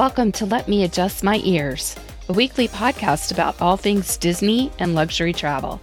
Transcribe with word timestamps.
Welcome 0.00 0.32
to 0.32 0.46
Let 0.46 0.66
Me 0.66 0.84
Adjust 0.84 1.22
My 1.22 1.42
Ears, 1.44 1.94
a 2.30 2.32
weekly 2.32 2.68
podcast 2.68 3.32
about 3.32 3.60
all 3.60 3.76
things 3.76 4.16
Disney 4.16 4.72
and 4.78 4.94
luxury 4.94 5.34
travel. 5.34 5.78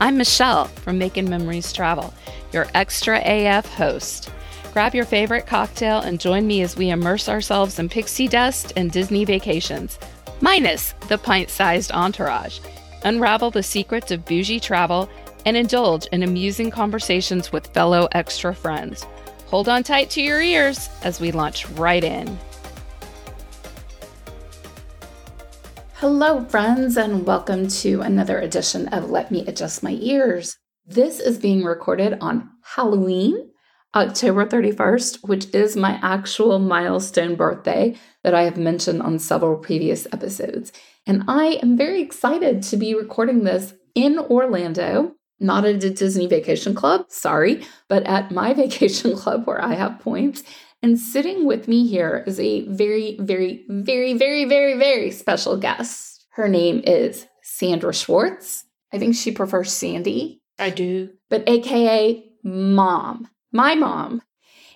I'm 0.00 0.16
Michele 0.16 0.64
from 0.68 0.96
Making 0.96 1.28
Memories 1.28 1.70
Travel, 1.70 2.14
your 2.50 2.66
extra 2.72 3.20
AF 3.22 3.66
host. 3.66 4.30
Grab 4.72 4.94
your 4.94 5.04
favorite 5.04 5.46
cocktail 5.46 5.98
and 5.98 6.18
join 6.18 6.46
me 6.46 6.62
as 6.62 6.78
we 6.78 6.88
immerse 6.88 7.28
ourselves 7.28 7.78
in 7.78 7.90
pixie 7.90 8.26
dust 8.26 8.72
and 8.74 8.90
Disney 8.90 9.26
vacations, 9.26 9.98
minus 10.40 10.92
the 11.08 11.18
pint 11.18 11.50
sized 11.50 11.92
entourage. 11.92 12.60
Unravel 13.04 13.50
the 13.50 13.62
secrets 13.62 14.10
of 14.10 14.24
bougie 14.24 14.60
travel 14.60 15.10
and 15.44 15.58
indulge 15.58 16.06
in 16.06 16.22
amusing 16.22 16.70
conversations 16.70 17.52
with 17.52 17.66
fellow 17.74 18.08
extra 18.12 18.54
friends. 18.54 19.04
Hold 19.48 19.68
on 19.68 19.82
tight 19.82 20.08
to 20.12 20.22
your 20.22 20.40
ears 20.40 20.88
as 21.02 21.20
we 21.20 21.32
launch 21.32 21.68
right 21.72 22.02
in. 22.02 22.38
Hello, 26.00 26.44
friends, 26.44 26.96
and 26.96 27.26
welcome 27.26 27.66
to 27.66 28.02
another 28.02 28.38
edition 28.38 28.86
of 28.90 29.10
Let 29.10 29.32
Me 29.32 29.44
Adjust 29.48 29.82
My 29.82 29.98
Ears. 30.00 30.56
This 30.86 31.18
is 31.18 31.38
being 31.38 31.64
recorded 31.64 32.16
on 32.20 32.50
Halloween, 32.62 33.50
October 33.96 34.46
31st, 34.46 35.28
which 35.28 35.52
is 35.52 35.74
my 35.74 35.98
actual 36.00 36.60
milestone 36.60 37.34
birthday 37.34 37.96
that 38.22 38.32
I 38.32 38.44
have 38.44 38.56
mentioned 38.56 39.02
on 39.02 39.18
several 39.18 39.56
previous 39.56 40.06
episodes. 40.12 40.70
And 41.04 41.24
I 41.26 41.58
am 41.64 41.76
very 41.76 42.00
excited 42.00 42.62
to 42.62 42.76
be 42.76 42.94
recording 42.94 43.42
this 43.42 43.74
in 43.96 44.20
Orlando, 44.20 45.16
not 45.40 45.64
at 45.64 45.82
a 45.82 45.90
Disney 45.90 46.28
Vacation 46.28 46.76
Club, 46.76 47.06
sorry, 47.08 47.66
but 47.88 48.04
at 48.04 48.30
my 48.30 48.54
vacation 48.62 49.16
club 49.16 49.48
where 49.48 49.60
I 49.60 49.74
have 49.74 49.98
points. 49.98 50.44
And 50.82 50.98
sitting 50.98 51.44
with 51.44 51.66
me 51.66 51.86
here 51.86 52.22
is 52.26 52.38
a 52.38 52.66
very, 52.68 53.16
very, 53.20 53.64
very, 53.68 54.14
very, 54.14 54.44
very, 54.44 54.74
very 54.78 55.10
special 55.10 55.56
guest. 55.56 56.26
Her 56.30 56.48
name 56.48 56.82
is 56.86 57.26
Sandra 57.42 57.92
Schwartz. 57.92 58.64
I 58.92 58.98
think 58.98 59.16
she 59.16 59.32
prefers 59.32 59.72
Sandy. 59.72 60.40
I 60.58 60.70
do. 60.70 61.10
But 61.30 61.48
AKA 61.48 62.24
Mom, 62.44 63.28
my 63.52 63.74
mom. 63.74 64.22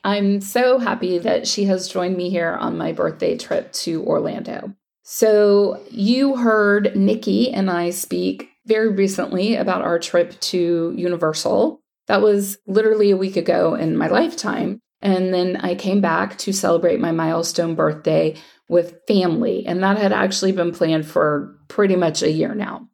I'm 0.04 0.40
so 0.40 0.78
happy 0.78 1.18
that 1.18 1.46
she 1.46 1.64
has 1.64 1.88
joined 1.88 2.16
me 2.16 2.28
here 2.28 2.52
on 2.52 2.76
my 2.76 2.92
birthday 2.92 3.38
trip 3.38 3.72
to 3.72 4.02
Orlando. 4.04 4.74
So, 5.04 5.80
you 5.90 6.36
heard 6.36 6.96
Nikki 6.96 7.52
and 7.52 7.70
I 7.70 7.90
speak 7.90 8.48
very 8.66 8.88
recently 8.88 9.56
about 9.56 9.82
our 9.82 9.98
trip 9.98 10.38
to 10.40 10.92
Universal. 10.96 11.80
That 12.08 12.22
was 12.22 12.58
literally 12.66 13.10
a 13.10 13.16
week 13.16 13.36
ago 13.36 13.74
in 13.74 13.96
my 13.96 14.08
lifetime. 14.08 14.80
And 15.02 15.34
then 15.34 15.56
I 15.56 15.74
came 15.74 16.00
back 16.00 16.38
to 16.38 16.52
celebrate 16.52 17.00
my 17.00 17.12
milestone 17.12 17.74
birthday 17.74 18.36
with 18.68 19.00
family. 19.06 19.66
And 19.66 19.82
that 19.82 19.98
had 19.98 20.12
actually 20.12 20.52
been 20.52 20.72
planned 20.72 21.06
for 21.06 21.56
pretty 21.68 21.96
much 21.96 22.22
a 22.22 22.30
year 22.30 22.54
now. 22.54 22.88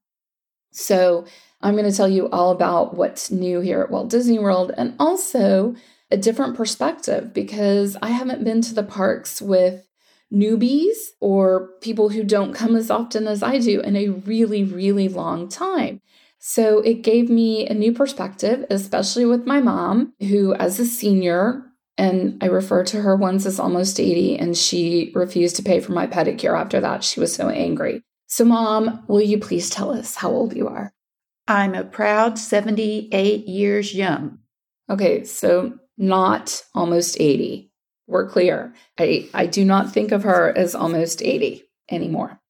So 0.73 1.27
I'm 1.61 1.75
going 1.75 1.91
to 1.91 1.97
tell 1.97 2.09
you 2.09 2.29
all 2.31 2.51
about 2.51 2.95
what's 2.97 3.31
new 3.31 3.61
here 3.61 3.81
at 3.81 3.91
Walt 3.91 4.11
Disney 4.11 4.39
World 4.39 4.73
and 4.77 4.95
also 4.99 5.75
a 6.11 6.17
different 6.17 6.57
perspective 6.57 7.35
because 7.35 7.97
I 8.01 8.09
haven't 8.09 8.45
been 8.45 8.63
to 8.63 8.75
the 8.75 8.83
parks 8.83 9.43
with 9.43 9.85
newbies 10.33 10.97
or 11.21 11.71
people 11.81 12.11
who 12.11 12.23
don't 12.23 12.55
come 12.55 12.77
as 12.77 12.91
often 12.91 13.27
as 13.27 13.43
I 13.43 13.59
do 13.59 13.81
in 13.81 13.97
a 13.97 14.09
really, 14.09 14.63
really 14.65 15.09
long 15.09 15.49
time. 15.49 16.01
So 16.39 16.81
it 16.81 17.03
gave 17.03 17.29
me 17.29 17.67
a 17.67 17.75
new 17.75 17.93
perspective, 17.93 18.65
especially 18.71 19.25
with 19.25 19.47
my 19.47 19.61
mom, 19.61 20.15
who, 20.21 20.55
as 20.55 20.79
a 20.79 20.87
senior, 20.87 21.65
and 21.99 22.39
I 22.41 22.47
refer 22.47 22.85
to 22.85 23.03
her 23.03 23.17
once 23.17 23.45
as 23.45 23.59
almost 23.59 23.99
80, 23.99 24.39
and 24.39 24.57
she 24.57 25.11
refused 25.15 25.57
to 25.57 25.65
pay 25.65 25.81
for 25.81 25.93
my 25.93 26.07
pedicure 26.07 26.59
after 26.59 26.81
that. 26.81 27.03
She 27.03 27.19
was 27.19 27.35
so 27.35 27.49
angry. 27.49 28.03
So, 28.29 28.45
mom, 28.45 29.05
will 29.09 29.21
you 29.21 29.39
please 29.39 29.69
tell 29.69 29.91
us 29.91 30.15
how 30.15 30.31
old 30.31 30.57
you 30.57 30.69
are? 30.69 30.93
I'm 31.49 31.75
a 31.75 31.83
proud 31.83 32.39
78 32.39 33.47
years 33.49 33.95
young. 33.95 34.39
Okay, 34.89 35.25
so 35.25 35.79
not 35.97 36.63
almost 36.73 37.17
80. 37.19 37.73
We're 38.07 38.29
clear. 38.29 38.75
I, 38.99 39.29
I 39.35 39.47
do 39.47 39.65
not 39.65 39.93
think 39.93 40.13
of 40.13 40.23
her 40.23 40.57
as 40.57 40.75
almost 40.75 41.21
80 41.21 41.65
anymore. 41.91 42.41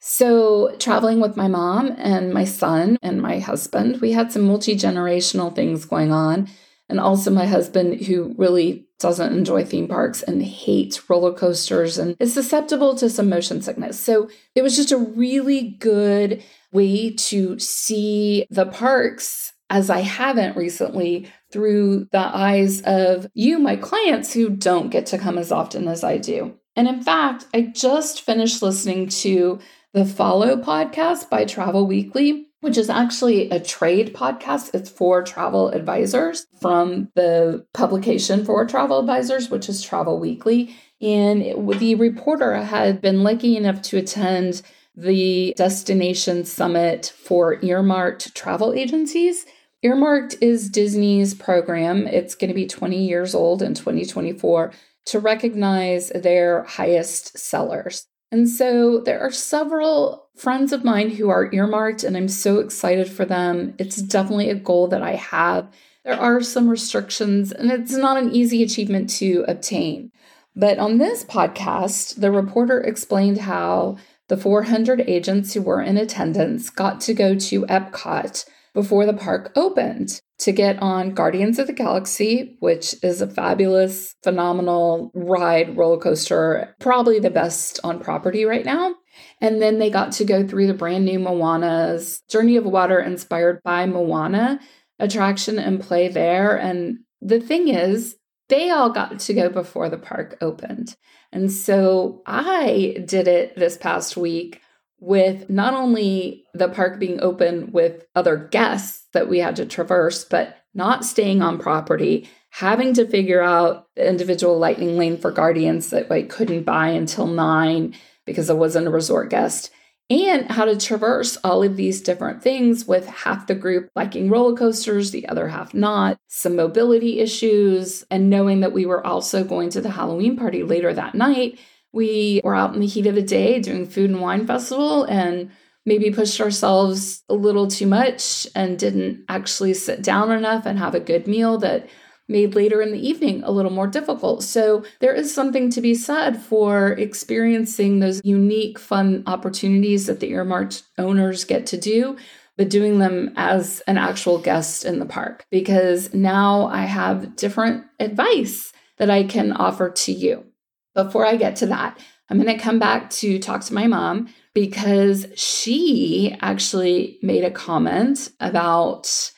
So, 0.00 0.74
traveling 0.78 1.20
with 1.20 1.36
my 1.36 1.46
mom 1.46 1.94
and 1.96 2.34
my 2.34 2.44
son 2.44 2.98
and 3.02 3.22
my 3.22 3.38
husband, 3.38 4.00
we 4.00 4.10
had 4.10 4.32
some 4.32 4.42
multi 4.42 4.74
generational 4.74 5.54
things 5.54 5.84
going 5.84 6.10
on 6.10 6.48
and 6.92 7.00
also 7.00 7.30
my 7.30 7.46
husband 7.46 8.02
who 8.02 8.34
really 8.36 8.86
doesn't 9.00 9.34
enjoy 9.34 9.64
theme 9.64 9.88
parks 9.88 10.22
and 10.22 10.42
hates 10.42 11.08
roller 11.08 11.32
coasters 11.32 11.96
and 11.96 12.14
is 12.20 12.34
susceptible 12.34 12.94
to 12.94 13.08
some 13.08 13.30
motion 13.30 13.62
sickness. 13.62 13.98
So 13.98 14.28
it 14.54 14.60
was 14.60 14.76
just 14.76 14.92
a 14.92 14.98
really 14.98 15.70
good 15.80 16.44
way 16.70 17.14
to 17.14 17.58
see 17.58 18.44
the 18.50 18.66
parks 18.66 19.54
as 19.70 19.88
I 19.88 20.00
haven't 20.00 20.54
recently 20.54 21.32
through 21.50 22.08
the 22.12 22.18
eyes 22.18 22.82
of 22.82 23.26
you, 23.32 23.58
my 23.58 23.76
clients 23.76 24.34
who 24.34 24.50
don't 24.50 24.90
get 24.90 25.06
to 25.06 25.18
come 25.18 25.38
as 25.38 25.50
often 25.50 25.88
as 25.88 26.04
I 26.04 26.18
do. 26.18 26.58
And 26.76 26.86
in 26.86 27.02
fact, 27.02 27.46
I 27.54 27.72
just 27.74 28.20
finished 28.20 28.60
listening 28.60 29.08
to 29.08 29.60
the 29.94 30.04
Follow 30.04 30.58
podcast 30.58 31.30
by 31.30 31.46
Travel 31.46 31.86
Weekly 31.86 32.48
which 32.62 32.78
is 32.78 32.88
actually 32.88 33.50
a 33.50 33.58
trade 33.58 34.14
podcast. 34.14 34.72
It's 34.72 34.88
for 34.88 35.22
travel 35.22 35.68
advisors 35.70 36.46
from 36.60 37.10
the 37.16 37.66
publication 37.74 38.44
for 38.44 38.64
travel 38.64 39.00
advisors, 39.00 39.50
which 39.50 39.68
is 39.68 39.82
Travel 39.82 40.20
Weekly. 40.20 40.74
And 41.00 41.42
the 41.78 41.96
reporter 41.96 42.54
had 42.54 43.00
been 43.00 43.24
lucky 43.24 43.56
enough 43.56 43.82
to 43.82 43.98
attend 43.98 44.62
the 44.94 45.54
Destination 45.56 46.44
Summit 46.44 47.12
for 47.16 47.60
earmarked 47.64 48.32
travel 48.36 48.72
agencies. 48.72 49.44
Earmarked 49.82 50.36
is 50.40 50.70
Disney's 50.70 51.34
program. 51.34 52.06
It's 52.06 52.36
going 52.36 52.48
to 52.48 52.54
be 52.54 52.68
20 52.68 53.04
years 53.04 53.34
old 53.34 53.60
in 53.60 53.74
2024 53.74 54.72
to 55.06 55.18
recognize 55.18 56.10
their 56.10 56.62
highest 56.62 57.36
sellers. 57.36 58.06
And 58.32 58.48
so 58.48 58.98
there 58.98 59.20
are 59.20 59.30
several 59.30 60.26
friends 60.34 60.72
of 60.72 60.84
mine 60.84 61.10
who 61.10 61.28
are 61.28 61.52
earmarked, 61.52 62.02
and 62.02 62.16
I'm 62.16 62.28
so 62.28 62.60
excited 62.60 63.08
for 63.08 63.26
them. 63.26 63.74
It's 63.78 63.96
definitely 63.96 64.48
a 64.48 64.54
goal 64.54 64.88
that 64.88 65.02
I 65.02 65.16
have. 65.16 65.68
There 66.02 66.18
are 66.18 66.40
some 66.40 66.66
restrictions, 66.68 67.52
and 67.52 67.70
it's 67.70 67.92
not 67.92 68.16
an 68.16 68.34
easy 68.34 68.62
achievement 68.62 69.10
to 69.18 69.44
obtain. 69.46 70.10
But 70.56 70.78
on 70.78 70.96
this 70.96 71.24
podcast, 71.24 72.20
the 72.20 72.32
reporter 72.32 72.80
explained 72.80 73.38
how 73.38 73.98
the 74.28 74.38
400 74.38 75.02
agents 75.02 75.52
who 75.52 75.60
were 75.60 75.82
in 75.82 75.98
attendance 75.98 76.70
got 76.70 77.02
to 77.02 77.12
go 77.12 77.34
to 77.34 77.66
Epcot 77.66 78.46
before 78.72 79.04
the 79.04 79.12
park 79.12 79.52
opened 79.54 80.22
to 80.42 80.50
get 80.50 80.82
on 80.82 81.14
Guardians 81.14 81.60
of 81.60 81.68
the 81.68 81.72
Galaxy, 81.72 82.56
which 82.58 82.96
is 83.02 83.20
a 83.20 83.28
fabulous, 83.28 84.16
phenomenal 84.24 85.12
ride 85.14 85.76
roller 85.76 85.98
coaster, 85.98 86.74
probably 86.80 87.20
the 87.20 87.30
best 87.30 87.78
on 87.84 88.00
property 88.00 88.44
right 88.44 88.64
now. 88.64 88.96
And 89.40 89.62
then 89.62 89.78
they 89.78 89.88
got 89.88 90.10
to 90.12 90.24
go 90.24 90.46
through 90.46 90.66
the 90.66 90.74
brand 90.74 91.04
new 91.04 91.20
Moana's 91.20 92.22
Journey 92.28 92.56
of 92.56 92.64
Water 92.64 92.98
inspired 92.98 93.62
by 93.62 93.86
Moana 93.86 94.58
attraction 94.98 95.60
and 95.60 95.80
play 95.80 96.08
there. 96.08 96.56
And 96.56 96.98
the 97.20 97.40
thing 97.40 97.68
is, 97.68 98.16
they 98.48 98.70
all 98.70 98.90
got 98.90 99.20
to 99.20 99.34
go 99.34 99.48
before 99.48 99.88
the 99.88 99.98
park 99.98 100.38
opened. 100.40 100.96
And 101.30 101.52
so 101.52 102.22
I 102.26 102.96
did 103.06 103.28
it 103.28 103.54
this 103.56 103.76
past 103.76 104.16
week 104.16 104.60
with 105.02 105.50
not 105.50 105.74
only 105.74 106.44
the 106.54 106.68
park 106.68 107.00
being 107.00 107.20
open 107.20 107.72
with 107.72 108.06
other 108.14 108.36
guests 108.36 109.08
that 109.12 109.28
we 109.28 109.40
had 109.40 109.56
to 109.56 109.66
traverse, 109.66 110.24
but 110.24 110.58
not 110.74 111.04
staying 111.04 111.42
on 111.42 111.58
property, 111.58 112.30
having 112.50 112.94
to 112.94 113.04
figure 113.04 113.42
out 113.42 113.88
the 113.96 114.08
individual 114.08 114.56
lightning 114.56 114.96
lane 114.96 115.18
for 115.18 115.32
guardians 115.32 115.90
that 115.90 116.10
I 116.10 116.22
couldn't 116.22 116.62
buy 116.62 116.90
until 116.90 117.26
nine 117.26 117.96
because 118.26 118.48
I 118.48 118.52
wasn't 118.52 118.86
a 118.86 118.90
resort 118.90 119.28
guest, 119.28 119.72
and 120.08 120.48
how 120.48 120.66
to 120.66 120.76
traverse 120.76 121.36
all 121.42 121.64
of 121.64 121.76
these 121.76 122.00
different 122.00 122.40
things 122.40 122.86
with 122.86 123.08
half 123.08 123.48
the 123.48 123.56
group 123.56 123.90
liking 123.96 124.30
roller 124.30 124.56
coasters, 124.56 125.10
the 125.10 125.28
other 125.28 125.48
half 125.48 125.74
not, 125.74 126.16
some 126.28 126.54
mobility 126.54 127.18
issues, 127.18 128.04
and 128.08 128.30
knowing 128.30 128.60
that 128.60 128.72
we 128.72 128.86
were 128.86 129.04
also 129.04 129.42
going 129.42 129.68
to 129.70 129.80
the 129.80 129.90
Halloween 129.90 130.36
party 130.36 130.62
later 130.62 130.94
that 130.94 131.16
night 131.16 131.58
we 131.92 132.40
were 132.44 132.54
out 132.54 132.74
in 132.74 132.80
the 132.80 132.86
heat 132.86 133.06
of 133.06 133.14
the 133.14 133.22
day 133.22 133.58
doing 133.58 133.86
food 133.86 134.10
and 134.10 134.20
wine 134.20 134.46
festival 134.46 135.04
and 135.04 135.50
maybe 135.84 136.10
pushed 136.10 136.40
ourselves 136.40 137.22
a 137.28 137.34
little 137.34 137.66
too 137.66 137.86
much 137.86 138.46
and 138.54 138.78
didn't 138.78 139.24
actually 139.28 139.74
sit 139.74 140.02
down 140.02 140.30
enough 140.30 140.64
and 140.64 140.78
have 140.78 140.94
a 140.94 141.00
good 141.00 141.26
meal 141.26 141.58
that 141.58 141.88
made 142.28 142.54
later 142.54 142.80
in 142.80 142.92
the 142.92 143.06
evening 143.06 143.42
a 143.42 143.50
little 143.50 143.70
more 143.70 143.86
difficult. 143.86 144.42
So 144.42 144.84
there 145.00 145.12
is 145.12 145.34
something 145.34 145.70
to 145.70 145.80
be 145.80 145.94
said 145.94 146.40
for 146.40 146.92
experiencing 146.92 147.98
those 147.98 148.20
unique, 148.24 148.78
fun 148.78 149.24
opportunities 149.26 150.06
that 150.06 150.20
the 150.20 150.30
earmarked 150.30 150.84
owners 150.98 151.44
get 151.44 151.66
to 151.66 151.76
do, 151.76 152.16
but 152.56 152.70
doing 152.70 152.98
them 152.98 153.32
as 153.36 153.80
an 153.86 153.98
actual 153.98 154.38
guest 154.38 154.84
in 154.84 154.98
the 154.98 155.06
park. 155.06 155.44
Because 155.50 156.14
now 156.14 156.66
I 156.66 156.84
have 156.84 157.36
different 157.36 157.84
advice 157.98 158.72
that 158.98 159.10
I 159.10 159.24
can 159.24 159.52
offer 159.52 159.90
to 159.90 160.12
you. 160.12 160.44
Before 160.94 161.24
I 161.26 161.36
get 161.36 161.56
to 161.56 161.66
that, 161.66 161.98
I'm 162.28 162.40
going 162.40 162.56
to 162.56 162.62
come 162.62 162.78
back 162.78 163.10
to 163.10 163.38
talk 163.38 163.62
to 163.64 163.74
my 163.74 163.86
mom 163.86 164.28
because 164.54 165.26
she 165.34 166.36
actually 166.40 167.18
made 167.22 167.44
a 167.44 167.50
comment 167.50 168.30
about 168.40 169.32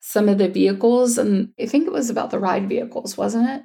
some 0.00 0.28
of 0.28 0.38
the 0.38 0.48
vehicles. 0.48 1.18
And 1.18 1.52
I 1.60 1.66
think 1.66 1.86
it 1.86 1.92
was 1.92 2.10
about 2.10 2.30
the 2.30 2.38
ride 2.38 2.68
vehicles, 2.68 3.16
wasn't 3.16 3.48
it? 3.48 3.62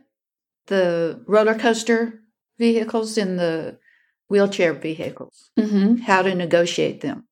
The 0.67 1.23
roller 1.27 1.57
coaster 1.57 2.19
vehicles 2.57 3.17
and 3.17 3.37
the 3.39 3.79
wheelchair 4.27 4.73
vehicles, 4.73 5.51
Mm-hmm. 5.57 5.97
how 5.97 6.23
to 6.23 6.33
negotiate 6.33 7.01
them. 7.01 7.27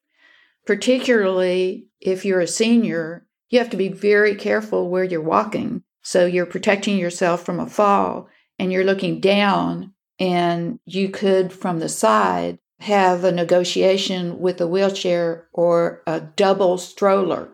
Particularly 0.65 1.87
if 1.99 2.25
you're 2.25 2.39
a 2.39 2.47
senior, 2.47 3.25
you 3.49 3.59
have 3.59 3.69
to 3.71 3.77
be 3.77 3.89
very 3.89 4.35
careful 4.35 4.89
where 4.89 5.03
you're 5.03 5.21
walking. 5.21 5.83
So 6.01 6.25
you're 6.25 6.45
protecting 6.45 6.97
yourself 6.97 7.45
from 7.45 7.59
a 7.59 7.67
fall 7.67 8.27
and 8.59 8.71
you're 8.71 8.83
looking 8.83 9.19
down, 9.19 9.93
and 10.19 10.79
you 10.85 11.09
could, 11.09 11.51
from 11.51 11.79
the 11.79 11.89
side, 11.89 12.59
have 12.79 13.23
a 13.23 13.31
negotiation 13.31 14.39
with 14.39 14.59
a 14.59 14.67
wheelchair 14.67 15.47
or 15.53 16.01
a 16.05 16.19
double 16.19 16.77
stroller. 16.77 17.49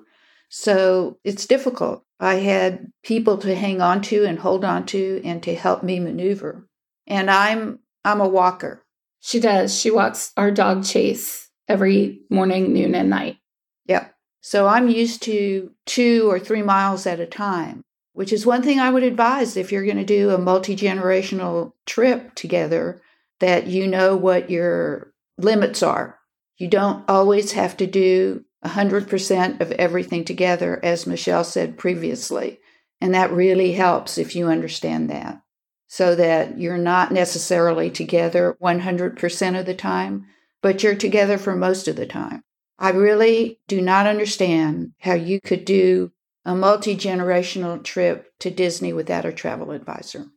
So 0.50 1.20
it's 1.24 1.46
difficult. 1.46 2.04
I 2.20 2.36
had 2.36 2.92
people 3.04 3.38
to 3.38 3.56
hang 3.56 3.82
on 3.82 4.02
to 4.04 4.26
and 4.26 4.40
hold 4.40 4.66
on 4.66 4.86
to 4.88 5.22
and 5.24 5.42
to 5.44 5.56
help 5.56 5.84
me 5.84 6.00
maneuver. 6.00 6.68
And 7.08 7.30
I'm 7.30 7.80
I'm 8.04 8.22
a 8.22 8.28
walker. 8.28 8.84
She 9.20 9.40
does. 9.40 9.78
She 9.78 9.92
walks 9.92 10.32
our 10.36 10.52
dog 10.52 10.84
Chase 10.84 11.50
every 11.68 12.22
morning, 12.30 12.74
noon, 12.74 12.96
and 12.96 13.10
night. 13.10 13.38
Yep. 13.86 14.14
So 14.42 14.68
I'm 14.68 14.90
used 14.90 15.22
to 15.24 15.72
two 15.86 16.30
or 16.30 16.40
three 16.40 16.62
miles 16.62 17.06
at 17.06 17.20
a 17.20 17.26
time, 17.26 17.84
which 18.20 18.34
is 18.34 18.46
one 18.46 18.62
thing 18.62 18.82
I 18.82 18.90
would 18.90 19.04
advise 19.04 19.56
if 19.56 19.72
you're 19.72 19.86
going 19.86 19.96
to 19.96 20.04
do 20.04 20.32
a 20.32 20.38
multi 20.38 20.76
generational 20.76 21.72
trip 21.86 22.36
together, 22.36 23.02
that 23.40 23.68
you 23.68 23.88
know 23.88 24.18
what 24.18 24.50
your 24.50 25.14
limits 25.38 25.82
are. 25.82 26.20
You 26.58 26.68
don't 26.68 27.10
always 27.10 27.54
have 27.54 27.78
to 27.78 27.88
do 27.88 28.44
100% 28.66 29.62
of 29.62 29.72
everything 29.72 30.26
together, 30.26 30.82
as 30.84 31.08
Michele 31.08 31.46
said 31.46 31.78
previously. 31.78 32.60
And 33.00 33.16
that 33.16 33.32
really 33.32 33.72
helps 33.72 34.18
if 34.18 34.36
you 34.36 34.48
understand 34.50 35.10
that, 35.10 35.42
so 35.88 36.14
that 36.16 36.60
you're 36.60 36.78
not 36.78 37.14
necessarily 37.14 37.90
together 37.90 38.58
100% 38.62 39.58
of 39.58 39.66
the 39.66 39.74
time, 39.74 40.26
but 40.62 40.84
you're 40.84 40.96
together 40.96 41.38
for 41.38 41.56
most 41.56 41.88
of 41.88 41.96
the 41.96 42.06
time. 42.06 42.42
I 42.78 42.90
really 42.90 43.62
do 43.70 43.80
not 43.80 44.08
understand 44.08 44.92
how 45.00 45.14
you 45.14 45.40
could 45.40 45.64
do 45.64 46.12
a 46.46 46.56
multi 46.56 46.96
generational 46.96 47.84
trip 47.84 48.32
to 48.40 48.50
Disney 48.50 48.94
without 48.94 49.26
a 49.26 49.32
travel 49.32 49.72
advisor. 49.72 50.28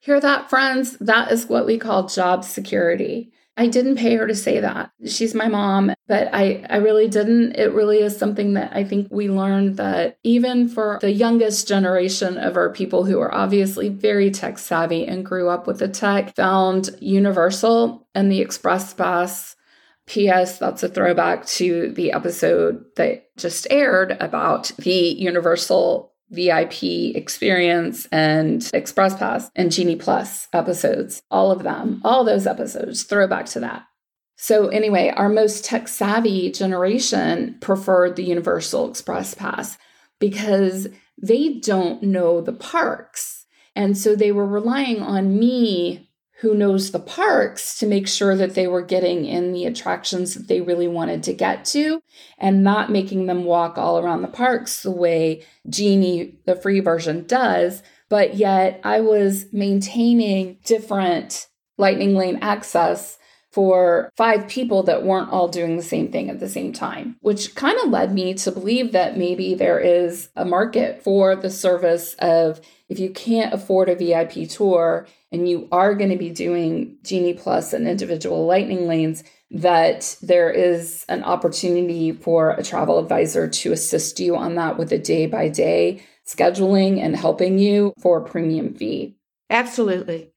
Hear 0.00 0.20
that, 0.20 0.48
friends? 0.48 0.96
That 0.98 1.32
is 1.32 1.46
what 1.46 1.66
we 1.66 1.78
call 1.78 2.06
job 2.06 2.44
security. 2.44 3.32
I 3.58 3.66
didn't 3.66 3.96
pay 3.96 4.14
her 4.14 4.28
to 4.28 4.36
say 4.36 4.60
that. 4.60 4.92
She's 5.04 5.34
my 5.34 5.48
mom, 5.48 5.92
but 6.06 6.28
I, 6.32 6.64
I 6.70 6.76
really 6.76 7.08
didn't. 7.08 7.56
It 7.56 7.72
really 7.72 7.98
is 7.98 8.16
something 8.16 8.54
that 8.54 8.70
I 8.72 8.84
think 8.84 9.08
we 9.10 9.28
learned 9.28 9.78
that 9.78 10.16
even 10.22 10.68
for 10.68 10.98
the 11.00 11.10
youngest 11.10 11.66
generation 11.66 12.38
of 12.38 12.56
our 12.56 12.72
people 12.72 13.04
who 13.04 13.18
are 13.20 13.34
obviously 13.34 13.88
very 13.88 14.30
tech 14.30 14.58
savvy 14.58 15.04
and 15.04 15.26
grew 15.26 15.48
up 15.48 15.66
with 15.66 15.80
the 15.80 15.88
tech, 15.88 16.36
found 16.36 16.90
Universal 17.00 18.06
and 18.14 18.30
the 18.30 18.40
Express 18.40 18.94
Pass. 18.94 19.56
P.S. 20.08 20.58
That's 20.58 20.82
a 20.82 20.88
throwback 20.88 21.46
to 21.46 21.92
the 21.92 22.12
episode 22.12 22.84
that 22.96 23.34
just 23.36 23.66
aired 23.70 24.16
about 24.20 24.72
the 24.78 24.92
Universal 24.92 26.12
VIP 26.30 26.82
experience 27.14 28.06
and 28.10 28.68
Express 28.74 29.16
Pass 29.16 29.50
and 29.54 29.70
Genie 29.70 29.96
Plus 29.96 30.48
episodes, 30.52 31.22
all 31.30 31.50
of 31.50 31.62
them, 31.62 32.00
all 32.04 32.24
those 32.24 32.46
episodes, 32.46 33.04
throwback 33.04 33.46
to 33.46 33.60
that. 33.60 33.84
So, 34.36 34.68
anyway, 34.68 35.12
our 35.16 35.28
most 35.28 35.64
tech 35.64 35.88
savvy 35.88 36.52
generation 36.52 37.56
preferred 37.60 38.16
the 38.16 38.24
Universal 38.24 38.90
Express 38.90 39.34
Pass 39.34 39.76
because 40.20 40.88
they 41.20 41.54
don't 41.54 42.02
know 42.02 42.40
the 42.40 42.52
parks. 42.52 43.46
And 43.74 43.96
so 43.96 44.14
they 44.14 44.32
were 44.32 44.46
relying 44.46 45.02
on 45.02 45.38
me 45.38 46.07
who 46.40 46.54
knows 46.54 46.92
the 46.92 47.00
parks 47.00 47.78
to 47.78 47.86
make 47.86 48.06
sure 48.06 48.36
that 48.36 48.54
they 48.54 48.68
were 48.68 48.82
getting 48.82 49.24
in 49.24 49.52
the 49.52 49.66
attractions 49.66 50.34
that 50.34 50.46
they 50.46 50.60
really 50.60 50.86
wanted 50.86 51.20
to 51.24 51.32
get 51.32 51.64
to 51.64 52.00
and 52.38 52.62
not 52.62 52.92
making 52.92 53.26
them 53.26 53.44
walk 53.44 53.76
all 53.76 53.98
around 53.98 54.22
the 54.22 54.28
parks 54.28 54.82
the 54.82 54.90
way 54.90 55.44
Genie, 55.68 56.38
the 56.44 56.54
free 56.54 56.78
version, 56.78 57.26
does. 57.26 57.82
But 58.08 58.36
yet 58.36 58.80
I 58.84 59.00
was 59.00 59.46
maintaining 59.52 60.58
different 60.64 61.48
Lightning 61.76 62.14
Lane 62.14 62.38
access 62.40 63.17
for 63.50 64.10
five 64.16 64.46
people 64.48 64.82
that 64.82 65.04
weren't 65.04 65.30
all 65.30 65.48
doing 65.48 65.76
the 65.76 65.82
same 65.82 66.12
thing 66.12 66.28
at 66.28 66.38
the 66.38 66.48
same 66.48 66.72
time, 66.72 67.16
which 67.20 67.54
kind 67.54 67.78
of 67.82 67.90
led 67.90 68.12
me 68.12 68.34
to 68.34 68.52
believe 68.52 68.92
that 68.92 69.16
maybe 69.16 69.54
there 69.54 69.78
is 69.78 70.28
a 70.36 70.44
market 70.44 71.02
for 71.02 71.34
the 71.34 71.50
service 71.50 72.14
of 72.18 72.60
if 72.88 72.98
you 72.98 73.10
can't 73.10 73.54
afford 73.54 73.88
a 73.88 73.94
VIP 73.94 74.48
tour 74.48 75.06
and 75.32 75.48
you 75.48 75.68
are 75.72 75.94
going 75.94 76.10
to 76.10 76.16
be 76.16 76.30
doing 76.30 76.96
Genie 77.02 77.34
Plus 77.34 77.72
and 77.72 77.88
individual 77.88 78.46
lightning 78.46 78.86
lanes, 78.86 79.24
that 79.50 80.16
there 80.20 80.50
is 80.50 81.04
an 81.08 81.24
opportunity 81.24 82.12
for 82.12 82.50
a 82.50 82.62
travel 82.62 82.98
advisor 82.98 83.48
to 83.48 83.72
assist 83.72 84.20
you 84.20 84.36
on 84.36 84.56
that 84.56 84.76
with 84.76 84.92
a 84.92 84.98
day 84.98 85.26
by 85.26 85.48
day 85.48 86.02
scheduling 86.26 86.98
and 87.00 87.16
helping 87.16 87.58
you 87.58 87.94
for 87.98 88.18
a 88.18 88.28
premium 88.28 88.74
fee. 88.74 89.16
Absolutely. 89.48 90.32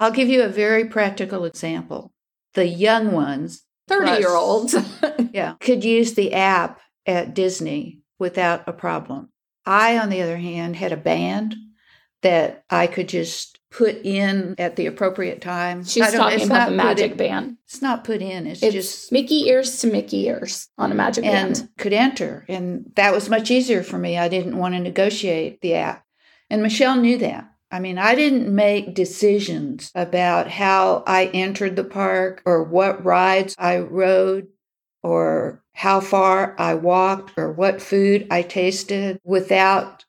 I'll 0.00 0.10
give 0.10 0.28
you 0.28 0.42
a 0.42 0.48
very 0.48 0.84
practical 0.86 1.44
example. 1.44 2.12
The 2.56 2.66
young 2.66 3.12
ones, 3.12 3.62
30 3.88 4.18
year 4.18 4.30
olds. 4.34 4.74
yeah, 5.32 5.54
could 5.60 5.84
use 5.84 6.14
the 6.14 6.32
app 6.34 6.80
at 7.06 7.34
Disney 7.34 8.00
without 8.18 8.66
a 8.66 8.72
problem. 8.72 9.28
I, 9.64 9.98
on 9.98 10.08
the 10.10 10.22
other 10.22 10.36
hand, 10.38 10.74
had 10.76 10.90
a 10.92 10.96
band 10.96 11.54
that 12.22 12.64
I 12.70 12.86
could 12.88 13.08
just 13.08 13.58
put 13.70 13.96
in 14.04 14.54
at 14.58 14.76
the 14.76 14.86
appropriate 14.86 15.40
time. 15.42 15.84
She's 15.84 16.12
talking 16.12 16.36
it's 16.38 16.46
about 16.46 16.58
not 16.58 16.70
the 16.70 16.76
magic 16.76 17.10
in- 17.12 17.16
band. 17.18 17.56
It's 17.66 17.82
not 17.82 18.04
put 18.04 18.22
in. 18.22 18.46
It's, 18.46 18.62
It's 18.62 18.72
just 18.72 19.12
Mickey 19.12 19.48
ears 19.48 19.78
to 19.80 19.86
Mickey 19.88 20.26
ears 20.26 20.68
on 20.78 20.90
a 20.90 20.94
magic 20.94 21.24
and 21.24 21.54
band. 21.54 21.68
could 21.78 21.92
enter, 21.92 22.44
and 22.48 22.90
that 22.96 23.12
was 23.12 23.28
much 23.28 23.50
easier 23.50 23.82
for 23.82 23.98
me. 23.98 24.16
I 24.18 24.28
didn't 24.28 24.56
want 24.56 24.74
to 24.74 24.80
negotiate 24.80 25.60
the 25.60 25.74
app, 25.74 26.04
and 26.48 26.62
Michele 26.62 26.96
knew 26.96 27.18
that. 27.18 27.52
I 27.70 27.80
mean, 27.80 27.98
I 27.98 28.14
didn't 28.14 28.54
make 28.54 28.94
decisions 28.94 29.90
about 29.94 30.48
how 30.50 31.02
I 31.06 31.26
entered 31.26 31.76
the 31.76 31.84
park 31.84 32.42
or 32.46 32.62
what 32.62 33.04
rides 33.04 33.54
I 33.58 33.78
rode 33.78 34.48
or 35.02 35.62
how 35.72 36.00
far 36.00 36.54
I 36.58 36.74
walked 36.74 37.32
or 37.36 37.52
what 37.52 37.82
food 37.82 38.26
I 38.30 38.42
tasted 38.42 39.20
without 39.24 40.04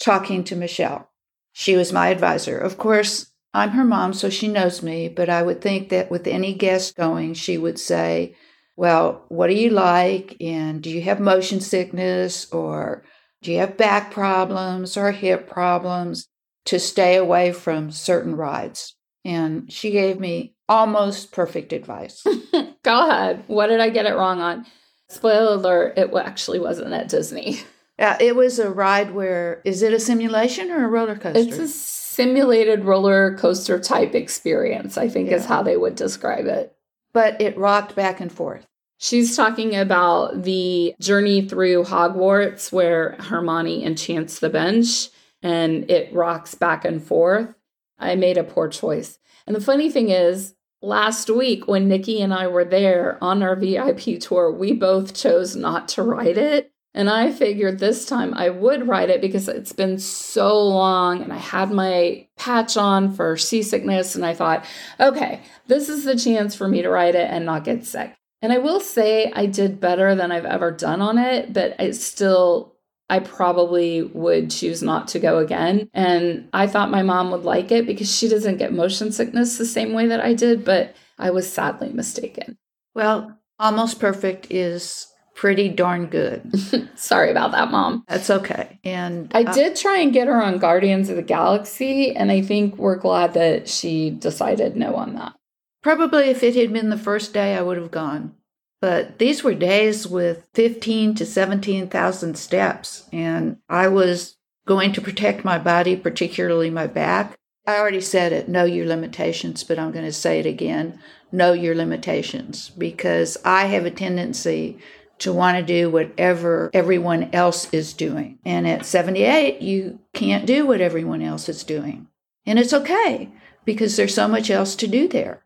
talking 0.00 0.42
to 0.44 0.56
Michele. 0.56 1.08
She 1.52 1.76
was 1.76 1.92
my 1.92 2.08
advisor. 2.08 2.58
Of 2.58 2.78
course, 2.78 3.30
I'm 3.54 3.70
her 3.70 3.84
mom, 3.84 4.14
so 4.14 4.30
she 4.30 4.48
knows 4.48 4.82
me, 4.82 5.08
but 5.08 5.28
I 5.28 5.42
would 5.42 5.60
think 5.60 5.90
that 5.90 6.10
with 6.10 6.26
any 6.26 6.54
guest 6.54 6.96
going, 6.96 7.34
she 7.34 7.58
would 7.58 7.78
say, 7.78 8.34
Well, 8.76 9.24
what 9.28 9.48
do 9.48 9.54
you 9.54 9.68
like? 9.68 10.36
And 10.40 10.82
do 10.82 10.88
you 10.88 11.02
have 11.02 11.20
motion 11.20 11.60
sickness? 11.60 12.50
Or 12.50 13.04
do 13.42 13.52
you 13.52 13.58
have 13.58 13.76
back 13.76 14.10
problems 14.10 14.96
or 14.96 15.12
hip 15.12 15.46
problems? 15.48 16.26
To 16.66 16.78
stay 16.78 17.16
away 17.16 17.52
from 17.52 17.90
certain 17.90 18.36
rides. 18.36 18.94
And 19.24 19.70
she 19.72 19.90
gave 19.90 20.18
me 20.18 20.54
almost 20.68 21.32
perfect 21.32 21.72
advice. 21.72 22.24
Go 22.82 23.08
ahead. 23.08 23.44
What 23.46 23.66
did 23.68 23.80
I 23.80 23.90
get 23.90 24.06
it 24.06 24.14
wrong 24.14 24.40
on? 24.40 24.66
Spoiler 25.08 25.54
alert, 25.54 25.98
it 25.98 26.10
actually 26.14 26.58
wasn't 26.58 26.92
at 26.92 27.08
Disney. 27.08 27.60
Uh, 27.98 28.16
it 28.20 28.34
was 28.34 28.58
a 28.58 28.70
ride 28.70 29.12
where, 29.12 29.60
is 29.64 29.82
it 29.82 29.92
a 29.92 30.00
simulation 30.00 30.70
or 30.70 30.84
a 30.84 30.88
roller 30.88 31.14
coaster? 31.14 31.38
It's 31.38 31.58
a 31.58 31.68
simulated 31.68 32.84
roller 32.84 33.36
coaster 33.36 33.78
type 33.78 34.14
experience, 34.14 34.96
I 34.96 35.08
think 35.08 35.30
is 35.30 35.44
how 35.44 35.62
they 35.62 35.76
would 35.76 35.94
describe 35.94 36.46
it. 36.46 36.74
but 37.12 37.40
it 37.40 37.56
rocked 37.58 37.94
back 37.94 38.18
and 38.20 38.32
forth. 38.32 38.66
She's 38.98 39.36
talking 39.36 39.76
about 39.76 40.42
the 40.42 40.94
journey 41.00 41.46
through 41.46 41.84
Hogwarts 41.84 42.72
where 42.72 43.16
Hermione 43.20 43.84
enchants 43.84 44.38
the 44.38 44.48
bench 44.48 45.08
and 45.42 45.90
it 45.90 46.12
rocks 46.14 46.54
back 46.54 46.84
and 46.84 47.02
forth. 47.02 47.54
I 47.98 48.14
made 48.14 48.38
a 48.38 48.44
poor 48.44 48.68
choice. 48.68 49.18
And 49.46 49.56
the 49.56 49.60
funny 49.60 49.90
thing 49.90 50.10
is, 50.10 50.54
last 50.80 51.30
week 51.30 51.68
when 51.68 51.88
Nikki 51.88 52.20
and 52.20 52.34
I 52.34 52.46
were 52.48 52.64
there 52.64 53.18
on 53.22 53.42
our 53.42 53.56
VIP 53.56 54.20
tour, 54.20 54.50
we 54.50 54.72
both 54.72 55.14
chose 55.14 55.54
not 55.56 55.88
to 55.88 56.02
ride 56.02 56.38
it. 56.38 56.72
And 56.94 57.08
I 57.08 57.32
figured 57.32 57.78
this 57.78 58.04
time 58.04 58.34
I 58.34 58.50
would 58.50 58.86
ride 58.86 59.08
it 59.08 59.22
because 59.22 59.48
it's 59.48 59.72
been 59.72 59.98
so 59.98 60.62
long 60.62 61.22
and 61.22 61.32
I 61.32 61.38
had 61.38 61.70
my 61.70 62.28
patch 62.36 62.76
on 62.76 63.14
for 63.14 63.36
seasickness. 63.38 64.14
And 64.14 64.26
I 64.26 64.34
thought, 64.34 64.66
okay, 65.00 65.40
this 65.68 65.88
is 65.88 66.04
the 66.04 66.18
chance 66.18 66.54
for 66.54 66.68
me 66.68 66.82
to 66.82 66.90
ride 66.90 67.14
it 67.14 67.30
and 67.30 67.46
not 67.46 67.64
get 67.64 67.86
sick. 67.86 68.14
And 68.42 68.52
I 68.52 68.58
will 68.58 68.80
say 68.80 69.32
I 69.32 69.46
did 69.46 69.80
better 69.80 70.14
than 70.14 70.32
I've 70.32 70.44
ever 70.44 70.70
done 70.70 71.00
on 71.00 71.16
it, 71.16 71.52
but 71.52 71.76
it's 71.78 72.04
still, 72.04 72.71
I 73.12 73.18
probably 73.18 74.00
would 74.00 74.50
choose 74.50 74.82
not 74.82 75.06
to 75.08 75.18
go 75.18 75.36
again. 75.36 75.90
And 75.92 76.48
I 76.54 76.66
thought 76.66 76.90
my 76.90 77.02
mom 77.02 77.30
would 77.30 77.44
like 77.44 77.70
it 77.70 77.86
because 77.86 78.10
she 78.10 78.26
doesn't 78.26 78.56
get 78.56 78.72
motion 78.72 79.12
sickness 79.12 79.58
the 79.58 79.66
same 79.66 79.92
way 79.92 80.06
that 80.06 80.22
I 80.22 80.32
did, 80.32 80.64
but 80.64 80.96
I 81.18 81.28
was 81.28 81.52
sadly 81.52 81.92
mistaken. 81.92 82.56
Well, 82.94 83.38
almost 83.58 84.00
perfect 84.00 84.50
is 84.50 85.08
pretty 85.34 85.68
darn 85.68 86.06
good. 86.06 86.50
Sorry 86.98 87.30
about 87.30 87.52
that, 87.52 87.70
Mom. 87.70 88.02
That's 88.08 88.30
okay. 88.30 88.78
And 88.82 89.30
I 89.34 89.42
uh, 89.42 89.52
did 89.52 89.76
try 89.76 89.98
and 89.98 90.14
get 90.14 90.26
her 90.26 90.42
on 90.42 90.56
Guardians 90.56 91.10
of 91.10 91.16
the 91.16 91.22
Galaxy, 91.22 92.16
and 92.16 92.32
I 92.32 92.40
think 92.40 92.78
we're 92.78 92.96
glad 92.96 93.34
that 93.34 93.68
she 93.68 94.08
decided 94.08 94.74
no 94.74 94.94
on 94.94 95.16
that. 95.16 95.34
Probably 95.82 96.30
if 96.30 96.42
it 96.42 96.56
had 96.56 96.72
been 96.72 96.88
the 96.88 96.96
first 96.96 97.34
day, 97.34 97.56
I 97.56 97.62
would 97.62 97.76
have 97.76 97.90
gone. 97.90 98.36
But 98.82 99.18
these 99.18 99.44
were 99.44 99.54
days 99.54 100.08
with 100.08 100.48
15 100.54 101.14
to 101.14 101.24
17,000 101.24 102.36
steps, 102.36 103.08
and 103.12 103.58
I 103.68 103.86
was 103.86 104.36
going 104.66 104.92
to 104.94 105.00
protect 105.00 105.44
my 105.44 105.56
body, 105.56 105.96
particularly 105.96 106.68
my 106.68 106.88
back. 106.88 107.36
I 107.64 107.78
already 107.78 108.00
said 108.00 108.32
it, 108.32 108.48
know 108.48 108.64
your 108.64 108.86
limitations, 108.86 109.62
but 109.62 109.78
I'm 109.78 109.92
going 109.92 110.04
to 110.04 110.12
say 110.12 110.40
it 110.40 110.46
again 110.46 110.98
know 111.32 111.52
your 111.54 111.74
limitations 111.74 112.70
because 112.70 113.38
I 113.44 113.66
have 113.66 113.86
a 113.86 113.90
tendency 113.90 114.78
to 115.18 115.32
want 115.32 115.56
to 115.56 115.62
do 115.62 115.88
whatever 115.88 116.70
everyone 116.74 117.30
else 117.32 117.72
is 117.72 117.92
doing. 117.94 118.38
And 118.44 118.66
at 118.68 118.84
78, 118.84 119.62
you 119.62 120.00
can't 120.12 120.46
do 120.46 120.66
what 120.66 120.80
everyone 120.80 121.22
else 121.22 121.48
is 121.48 121.64
doing. 121.64 122.08
And 122.44 122.58
it's 122.58 122.74
okay 122.74 123.30
because 123.64 123.96
there's 123.96 124.14
so 124.14 124.28
much 124.28 124.50
else 124.50 124.74
to 124.76 124.86
do 124.86 125.08
there. 125.08 125.41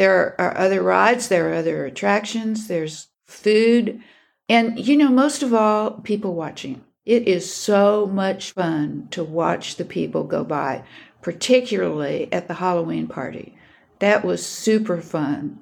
There 0.00 0.34
are 0.40 0.56
other 0.56 0.82
rides, 0.82 1.28
there 1.28 1.50
are 1.50 1.56
other 1.56 1.84
attractions, 1.84 2.68
there's 2.68 3.08
food, 3.26 4.00
and 4.48 4.80
you 4.80 4.96
know, 4.96 5.10
most 5.10 5.42
of 5.42 5.52
all, 5.52 5.90
people 5.90 6.32
watching. 6.34 6.82
It 7.04 7.28
is 7.28 7.54
so 7.54 8.06
much 8.06 8.52
fun 8.52 9.08
to 9.10 9.22
watch 9.22 9.76
the 9.76 9.84
people 9.84 10.24
go 10.24 10.42
by, 10.42 10.84
particularly 11.20 12.32
at 12.32 12.48
the 12.48 12.54
Halloween 12.54 13.08
party. 13.08 13.54
That 13.98 14.24
was 14.24 14.46
super 14.46 15.02
fun. 15.02 15.60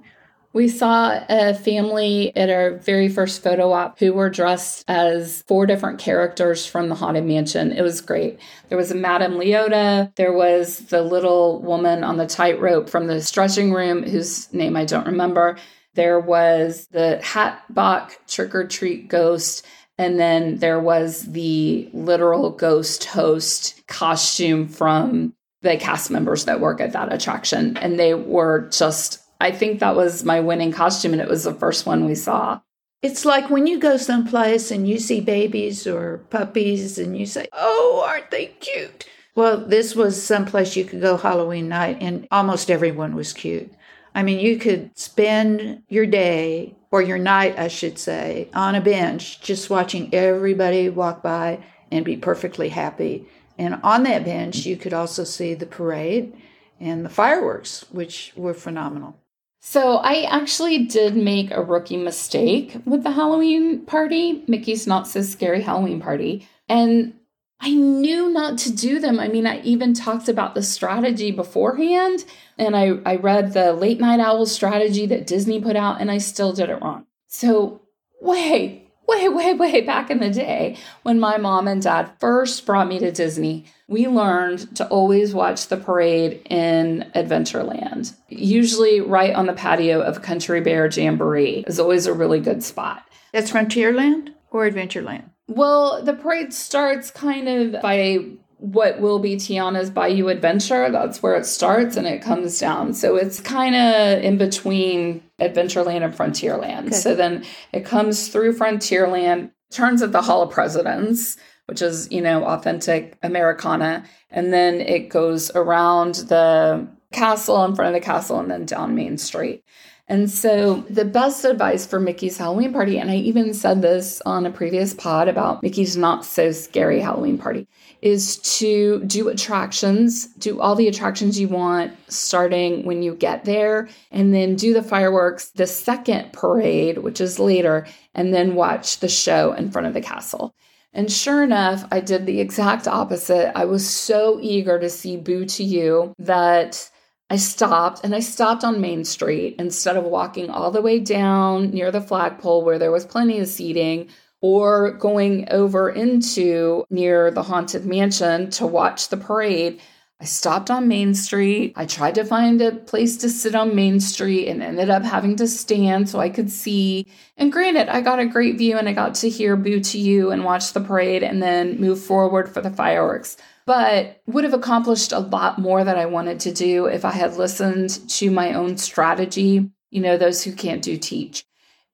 We 0.59 0.67
saw 0.67 1.21
a 1.29 1.55
family 1.55 2.37
at 2.37 2.51
our 2.51 2.79
very 2.79 3.09
first 3.09 3.45
photo 3.45 3.71
op 3.71 4.01
who 4.01 4.13
were 4.13 4.29
dressed 4.29 4.85
as 4.89 5.45
four 5.47 5.67
different 5.67 6.01
characters 6.01 6.67
from 6.67 6.89
the 6.89 6.97
Haunted 6.97 7.23
Mansion. 7.23 7.71
It 7.71 7.83
was 7.83 8.01
great. 8.01 8.41
There 8.69 8.77
was 8.77 8.91
a 8.91 8.97
Madame 8.97 9.35
Leota. 9.35 10.13
There 10.17 10.33
was 10.33 10.79
the 10.87 11.03
little 11.03 11.63
woman 11.63 12.03
on 12.03 12.17
the 12.17 12.27
tightrope 12.27 12.91
from 12.91 13.07
the 13.07 13.21
stretching 13.21 13.73
room, 13.73 14.03
whose 14.03 14.53
name 14.53 14.75
I 14.75 14.85
don't 14.85 15.07
remember. 15.07 15.59
There 15.95 16.19
was 16.19 16.89
the 16.89 17.21
Hatbox 17.23 18.19
trick 18.27 18.53
or 18.53 18.67
treat 18.67 19.07
ghost. 19.07 19.65
And 19.97 20.19
then 20.19 20.59
there 20.59 20.81
was 20.81 21.23
the 21.23 21.89
literal 21.93 22.51
ghost 22.51 23.05
host 23.05 23.81
costume 23.87 24.67
from 24.67 25.35
the 25.63 25.77
cast 25.77 26.11
members 26.11 26.47
that 26.47 26.59
work 26.59 26.81
at 26.81 26.95
that 26.95 27.13
attraction. 27.13 27.77
And 27.77 27.97
they 27.97 28.15
were 28.15 28.69
just 28.71 29.21
I 29.41 29.53
think 29.53 29.81
that 29.81 29.97
was 29.97 30.25
my 30.25 30.41
winning 30.41 30.73
costume, 30.73 31.13
and 31.13 31.23
it 31.23 31.29
was 31.29 31.45
the 31.45 31.55
first 31.55 31.87
one 31.87 32.05
we 32.05 32.15
saw. 32.15 32.61
It's 33.03 33.25
like 33.25 33.49
when 33.49 33.69
you 33.69 33.79
go 33.79 33.97
someplace 33.97 34.73
and 34.73 34.89
you 34.89 34.99
see 34.99 35.21
babies 35.21 35.87
or 35.87 36.19
puppies 36.31 36.99
and 36.99 37.17
you 37.17 37.27
say, 37.27 37.47
Oh, 37.53 38.05
aren't 38.07 38.33
they 38.33 38.47
cute? 38.47 39.07
Well, 39.37 39.65
this 39.65 39.95
was 39.95 40.21
someplace 40.21 40.75
you 40.75 40.85
could 40.85 41.01
go 41.01 41.17
Halloween 41.17 41.69
night, 41.69 41.99
and 42.01 42.27
almost 42.33 42.71
everyone 42.71 43.15
was 43.15 43.33
cute. 43.33 43.73
I 44.13 44.25
mean, 44.25 44.41
you 44.41 44.59
could 44.59 44.99
spend 44.99 45.85
your 45.89 46.07
day, 46.07 46.75
or 46.91 47.03
your 47.03 47.19
night, 47.19 47.57
I 47.57 47.69
should 47.69 47.99
say, 47.99 48.49
on 48.53 48.75
a 48.75 48.81
bench 48.81 49.41
just 49.41 49.71
watching 49.71 50.13
everybody 50.13 50.89
walk 50.89 51.23
by 51.23 51.61
and 51.93 52.05
be 52.05 52.17
perfectly 52.17 52.71
happy. 52.71 53.29
And 53.57 53.79
on 53.85 54.03
that 54.05 54.25
bench, 54.25 54.67
you 54.67 54.77
could 54.77 54.93
also 54.93 55.23
see 55.23 55.55
the 55.55 55.67
parade 55.67 56.33
and 56.81 57.05
the 57.05 57.11
fireworks, 57.11 57.85
which 57.91 58.33
were 58.37 58.55
phenomenal. 58.55 59.17
So 59.61 59.97
I 59.97 60.23
actually 60.23 60.87
did 60.87 61.17
make 61.17 61.51
a 61.51 61.63
rookie 61.63 61.97
mistake 61.97 62.77
with 62.85 63.03
the 63.03 63.11
Halloween 63.11 63.85
party, 63.85 64.45
Mickey's 64.47 64.87
Not 64.87 65.09
So 65.09 65.23
Scary 65.23 65.63
Halloween 65.63 66.01
Party. 66.01 66.47
And 66.69 67.15
I 67.61 67.75
knew 67.75 68.31
not 68.31 68.57
to 68.59 68.73
do 68.73 69.01
them. 69.01 69.19
I 69.19 69.29
mean, 69.29 69.47
I 69.47 69.61
even 69.63 69.93
talked 69.93 70.29
about 70.29 70.55
the 70.55 70.63
strategy 70.63 71.33
beforehand, 71.33 72.25
and 72.57 72.77
I, 72.77 72.99
I 73.05 73.17
read 73.17 73.53
the 73.53 73.73
late 73.73 73.99
night 74.01 74.21
owl 74.21 74.47
strategy 74.47 75.07
that 75.07 75.27
Disney 75.27 75.61
put 75.61 75.75
out, 75.75 76.01
and 76.01 76.11
I 76.11 76.19
still 76.19 76.53
did 76.53 76.71
it 76.71 76.81
wrong. 76.81 77.07
So, 77.27 77.83
way, 78.21 78.88
way, 79.09 79.29
way, 79.29 79.55
way 79.55 79.81
back 79.81 80.11
in 80.11 80.21
the 80.21 80.31
day 80.31 80.77
when 81.03 81.19
my 81.19 81.39
mom 81.39 81.67
and 81.67 81.83
dad 81.83 82.11
first 82.21 82.67
brought 82.67 82.89
me 82.89 82.99
to 82.99 83.11
Disney, 83.11 83.65
we 83.89 84.07
learned 84.07 84.77
to 84.77 84.87
always 84.89 85.35
watch 85.35 85.69
the 85.69 85.77
parade 85.77 86.43
in 86.51 87.11
Adventureland, 87.15 88.15
usually 88.29 89.01
right 89.01 89.35
on 89.35 89.47
the 89.47 89.55
patio 89.55 90.01
of 90.01 90.23
Country 90.23 90.61
Bear 90.61 90.89
Jamboree 90.89 91.65
is 91.67 91.81
always 91.81 92.07
a 92.07 92.13
really 92.13 92.41
good 92.41 92.63
spot. 92.63 93.03
That's 93.33 93.51
Frontierland 93.51 94.35
or 94.51 94.69
Adventureland? 94.69 95.25
Well, 95.47 96.03
the 96.03 96.15
parade 96.15 96.53
starts 96.53 97.11
kind 97.11 97.49
of 97.49 97.83
by 97.83 98.25
what 98.59 99.01
will 99.01 99.19
be 99.19 99.37
Tiana's 99.37 99.91
Bayou 99.91 100.29
Adventure. 100.29 100.91
That's 100.91 101.23
where 101.23 101.37
it 101.37 101.47
starts 101.47 101.97
and 101.97 102.07
it 102.07 102.23
comes 102.23 102.59
down. 102.59 102.93
So 102.93 103.17
it's 103.17 103.41
kind 103.41 103.75
of 103.75 104.23
in 104.23 104.37
between 104.37 105.23
Adventureland 105.41 106.05
and 106.05 106.15
Frontierland. 106.15 106.87
Okay. 106.87 106.97
So 106.97 107.15
then 107.15 107.45
it 107.73 107.85
comes 107.85 108.29
through 108.29 108.57
Frontierland, 108.57 109.53
turns 109.71 110.03
at 110.03 110.13
the 110.13 110.23
Hall 110.23 110.43
of 110.43 110.51
Presidents, 110.51 111.37
which 111.67 111.83
is, 111.83 112.11
you 112.11 112.21
know, 112.21 112.45
authentic 112.45 113.17
Americana. 113.23 114.05
And 114.31 114.53
then 114.53 114.81
it 114.81 115.09
goes 115.09 115.51
around 115.55 116.17
the 116.17 116.89
castle, 117.13 117.65
in 117.65 117.75
front 117.75 117.95
of 117.95 118.01
the 118.01 118.05
castle, 118.05 118.41
and 118.41 118.51
then 118.51 118.67
down 118.67 118.95
Main 118.95 119.19
Street. 119.19 119.65
And 120.11 120.31
so, 120.31 120.87
the 120.89 121.05
best 121.05 121.45
advice 121.45 121.85
for 121.85 122.01
Mickey's 122.01 122.39
Halloween 122.39 122.73
party, 122.73 122.99
and 122.99 123.11
I 123.11 123.17
even 123.17 123.53
said 123.53 123.83
this 123.83 124.23
on 124.25 124.47
a 124.47 124.51
previous 124.51 124.95
pod 124.95 125.29
about 125.29 125.63
Mickey's 125.63 125.99
Not 125.99 126.25
So 126.25 126.51
Scary 126.51 127.01
Halloween 127.01 127.37
party, 127.37 127.69
is 128.01 128.37
to 128.59 129.03
do 129.05 129.29
attractions, 129.29 130.27
do 130.35 130.61
all 130.61 130.75
the 130.75 130.89
attractions 130.89 131.39
you 131.39 131.49
want 131.49 131.93
starting 132.09 132.85
when 132.85 133.03
you 133.03 133.15
get 133.15 133.45
there, 133.45 133.89
and 134.11 134.33
then 134.33 134.55
do 134.55 134.73
the 134.73 134.83
fireworks 134.83 135.51
the 135.51 135.67
second 135.67 136.33
parade, 136.33 136.99
which 136.99 137.21
is 137.21 137.39
later, 137.39 137.87
and 138.15 138.33
then 138.33 138.55
watch 138.55 139.01
the 139.01 139.09
show 139.09 139.53
in 139.53 139.71
front 139.71 139.89
of 139.89 139.95
the 139.95 140.01
castle. 140.01 140.55
And 140.93 141.11
sure 141.11 141.43
enough, 141.43 141.85
I 141.91 142.01
did 142.01 142.27
the 142.27 142.41
exact 142.41 142.89
opposite. 142.89 143.57
I 143.57 143.67
was 143.67 143.89
so 143.89 144.39
eager 144.41 144.79
to 144.79 144.89
see 144.89 145.17
Boo 145.17 145.45
to 145.45 145.65
You 145.65 146.15
that 146.19 146.91
I 147.31 147.37
stopped 147.37 148.01
and 148.05 148.15
I 148.15 148.21
stopped 148.21 148.65
on 148.65 148.81
Main 148.81 149.05
Street 149.05 149.57
instead 149.59 149.97
of 149.97 150.05
walking 150.05 150.49
all 150.49 150.71
the 150.71 150.81
way 150.81 150.99
down 150.99 151.71
near 151.71 151.91
the 151.91 152.01
flagpole 152.01 152.65
where 152.65 152.79
there 152.79 152.91
was 152.91 153.05
plenty 153.05 153.39
of 153.39 153.49
seating 153.49 154.09
or 154.41 154.93
going 154.93 155.51
over 155.51 155.91
into 155.91 156.85
near 156.91 157.31
the 157.31 157.43
Haunted 157.43 157.85
Mansion 157.85 158.51
to 158.51 158.67
watch 158.67 159.09
the 159.09 159.17
parade. 159.17 159.81
I 160.21 160.25
stopped 160.25 160.69
on 160.69 160.89
Main 160.89 161.15
Street. 161.15 161.73
I 161.77 161.87
tried 161.87 162.17
to 162.17 162.25
find 162.25 162.61
a 162.61 162.73
place 162.73 163.17
to 163.19 163.29
sit 163.29 163.55
on 163.55 163.77
Main 163.77 164.01
Street 164.01 164.49
and 164.49 164.63
ended 164.63 164.91
up 164.91 165.05
having 165.05 165.37
to 165.37 165.47
stand 165.47 166.09
so 166.09 166.19
I 166.19 166.29
could 166.29 166.51
see. 166.51 167.07
And 167.37 167.53
granted, 167.53 167.89
I 167.89 168.01
got 168.01 168.19
a 168.19 168.27
great 168.27 168.59
view 168.59 168.77
and 168.79 168.89
I 168.89 168.93
got 168.93 169.15
to 169.17 169.29
hear 169.29 169.57
Boo 169.57 169.79
to 169.79 169.99
You 169.99 170.33
and 170.33 170.45
watch 170.45 170.73
the 170.73 170.81
parade 170.81 171.23
and 171.23 171.41
then 171.41 171.81
move 171.81 172.01
forward 172.01 172.53
for 172.53 172.61
the 172.61 172.71
fireworks 172.71 173.37
but 173.69 174.23
would 174.27 174.45
have 174.45 174.55
accomplished 174.55 175.13
a 175.13 175.19
lot 175.19 175.59
more 175.59 175.85
that 175.85 175.99
I 175.99 176.07
wanted 176.07 176.41
to 176.41 176.53
do 176.55 176.87
if 176.87 177.05
I 177.05 177.11
had 177.11 177.37
listened 177.37 177.91
to 178.09 178.31
my 178.31 178.55
own 178.55 178.79
strategy. 178.79 179.71
You 179.91 180.01
know, 180.01 180.17
those 180.17 180.43
who 180.43 180.55
can't 180.55 180.81
do 180.81 180.97
teach, 180.97 181.45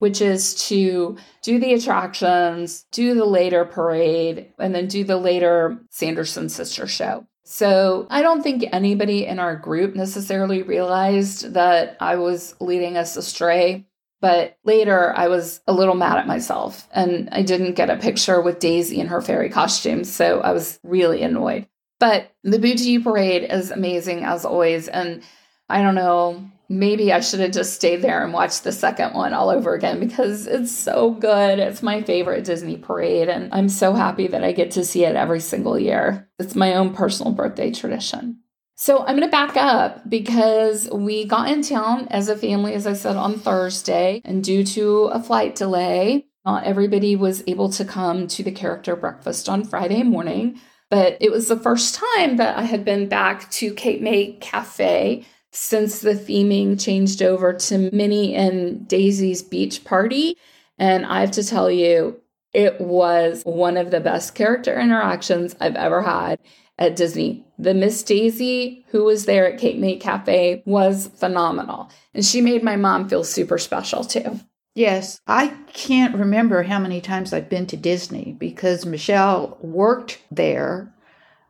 which 0.04 0.20
is 0.20 0.54
to 0.68 1.16
do 1.40 1.58
the 1.58 1.73
attractions, 1.73 2.84
do 2.92 3.14
the 3.14 3.25
later 3.25 3.64
parade, 3.64 4.52
and 4.58 4.75
then 4.75 4.87
do 4.87 5.02
the 5.02 5.16
later 5.16 5.78
Sanderson 5.88 6.50
sister 6.50 6.87
show. 6.87 7.26
So 7.44 8.06
I 8.11 8.20
don't 8.20 8.42
think 8.42 8.66
anybody 8.70 9.25
in 9.25 9.38
our 9.38 9.56
group 9.56 9.96
necessarily 9.96 10.62
realized 10.62 11.54
that 11.54 11.96
I 12.00 12.16
was 12.16 12.54
leading 12.61 12.99
us 12.99 13.16
astray. 13.16 13.87
But 14.20 14.58
later, 14.62 15.14
I 15.16 15.28
was 15.28 15.62
a 15.66 15.73
little 15.73 15.94
mad 15.94 16.18
at 16.18 16.26
myself 16.26 16.87
and 16.92 17.30
I 17.32 17.40
didn't 17.40 17.73
get 17.73 17.88
a 17.88 17.96
picture 17.96 18.42
with 18.42 18.58
Daisy 18.58 19.00
in 19.00 19.06
her 19.06 19.23
fairy 19.23 19.49
costume. 19.49 20.04
So 20.04 20.42
I 20.42 20.52
was 20.52 20.78
really 20.82 21.23
annoyed. 21.23 21.66
But 21.99 22.30
the 22.42 22.58
You 22.58 23.02
Parade 23.02 23.50
is 23.50 23.70
amazing 23.70 24.25
as 24.25 24.44
always. 24.44 24.87
And 24.87 25.23
I 25.70 25.80
don't 25.80 25.94
know, 25.94 26.46
maybe 26.78 27.12
I 27.12 27.21
should 27.21 27.40
have 27.40 27.52
just 27.52 27.75
stayed 27.75 28.02
there 28.02 28.23
and 28.23 28.33
watched 28.33 28.64
the 28.64 28.73
second 28.73 29.14
one 29.14 29.33
all 29.33 29.50
over 29.50 29.75
again 29.75 30.00
because 30.00 30.47
it's 30.47 30.73
so 30.73 31.12
good. 31.12 31.59
It's 31.59 31.83
my 31.83 32.02
favorite 32.02 32.45
Disney 32.45 32.76
parade. 32.76 33.28
And 33.28 33.52
I'm 33.52 33.69
so 33.69 33.95
happy 33.95 34.26
that 34.28 34.45
I 34.45 34.52
get 34.52 34.73
to 34.73 34.85
see 34.85 35.04
it 35.04 35.16
every 35.16 35.40
single 35.40 35.78
year. 35.78 36.28
It's 36.38 36.54
my 36.54 36.75
own 36.75 36.95
personal 36.95 37.33
birthday 37.33 37.71
tradition. 37.71 38.40
So 38.76 39.00
I'm 39.00 39.16
going 39.16 39.21
to 39.21 39.28
back 39.28 39.57
up 39.57 40.09
because 40.09 40.88
we 40.90 41.25
got 41.25 41.49
in 41.49 41.62
town 41.62 42.09
as 42.11 42.28
a 42.28 42.37
family, 42.37 42.75
as 42.75 42.87
I 42.87 42.95
said, 42.95 43.16
on 43.16 43.38
Thursday. 43.38 44.21
And 44.25 44.43
due 44.43 44.64
to 44.64 45.04
a 45.04 45.23
flight 45.23 45.54
delay, 45.54 46.26
not 46.45 46.64
everybody 46.64 47.14
was 47.14 47.45
able 47.47 47.71
to 47.71 47.85
come 47.85 48.26
to 48.26 48.43
the 48.43 48.50
character 48.50 48.97
breakfast 48.97 49.49
on 49.49 49.64
Friday 49.64 50.02
morning. 50.02 50.61
But 50.90 51.16
it 51.21 51.31
was 51.31 51.49
the 51.49 51.59
first 51.59 51.95
time 51.95 52.37
that 52.37 52.59
I 52.59 52.62
had 52.62 52.85
been 52.85 53.09
back 53.09 53.50
to 53.52 53.73
Cape 53.75 54.00
May 54.00 54.33
Cafe 54.35 55.25
since 55.54 56.00
the 56.00 56.14
theming 56.14 56.82
changed 56.82 57.23
over 57.23 57.52
to 57.52 57.90
Minnie 57.92 58.34
and 58.34 58.87
Daisy's 58.88 59.40
beach 59.40 59.84
party. 59.84 60.37
And 60.78 61.06
I 61.06 61.20
have 61.20 61.30
to 61.32 61.44
tell 61.44 61.70
you, 61.70 62.20
it 62.52 62.80
was 62.80 63.42
one 63.44 63.76
of 63.76 63.92
the 63.92 64.00
best 64.00 64.34
character 64.34 64.78
interactions 64.78 65.54
I've 65.61 65.76
ever 65.76 66.02
had 66.02 66.40
at 66.76 66.96
Disney. 66.96 67.46
The 67.56 67.73
Miss 67.73 68.02
Daisy 68.02 68.84
who 68.88 69.04
was 69.04 69.26
there 69.26 69.50
at 69.50 69.61
Cape 69.61 69.78
May 69.78 69.96
Cafe 69.96 70.64
was 70.66 71.08
phenomenal. 71.16 71.88
And 72.12 72.25
she 72.25 72.40
made 72.40 72.64
my 72.64 72.75
mom 72.75 73.08
feel 73.08 73.23
super 73.23 73.58
special 73.58 74.02
too. 74.02 74.40
Yes, 74.75 75.20
I 75.28 75.54
can't 75.73 76.16
remember 76.16 76.64
how 76.64 76.80
many 76.80 77.00
times 77.00 77.32
I've 77.32 77.49
been 77.49 77.66
to 77.68 77.76
Disney 77.76 78.34
because 78.40 78.84
Michele 78.84 79.56
worked 79.61 80.20
there. 80.32 80.92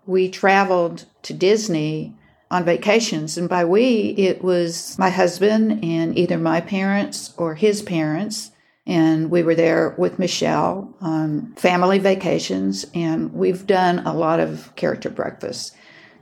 We 0.05 0.29
traveled 0.29 1.07
to 1.23 1.33
Disney 1.33 2.15
on 2.55 2.65
vacations, 2.65 3.37
and 3.37 3.49
by 3.49 3.65
we, 3.65 4.15
it 4.17 4.45
was 4.45 4.97
my 4.97 5.11
husband 5.11 5.83
and 5.83 6.17
either 6.17 6.39
my 6.39 6.61
parents 6.61 7.35
or 7.37 7.57
his 7.57 7.83
parents. 7.83 8.53
And 8.87 9.29
we 9.29 9.43
were 9.43 9.57
there 9.57 9.93
with 9.99 10.21
Michele 10.21 10.95
on 11.01 11.53
family 11.57 11.99
vacations, 11.99 12.87
and 12.95 13.33
we've 13.33 13.67
done 13.67 14.07
a 14.07 14.15
lot 14.15 14.39
of 14.39 14.73
character 14.77 15.11
breakfasts. 15.11 15.73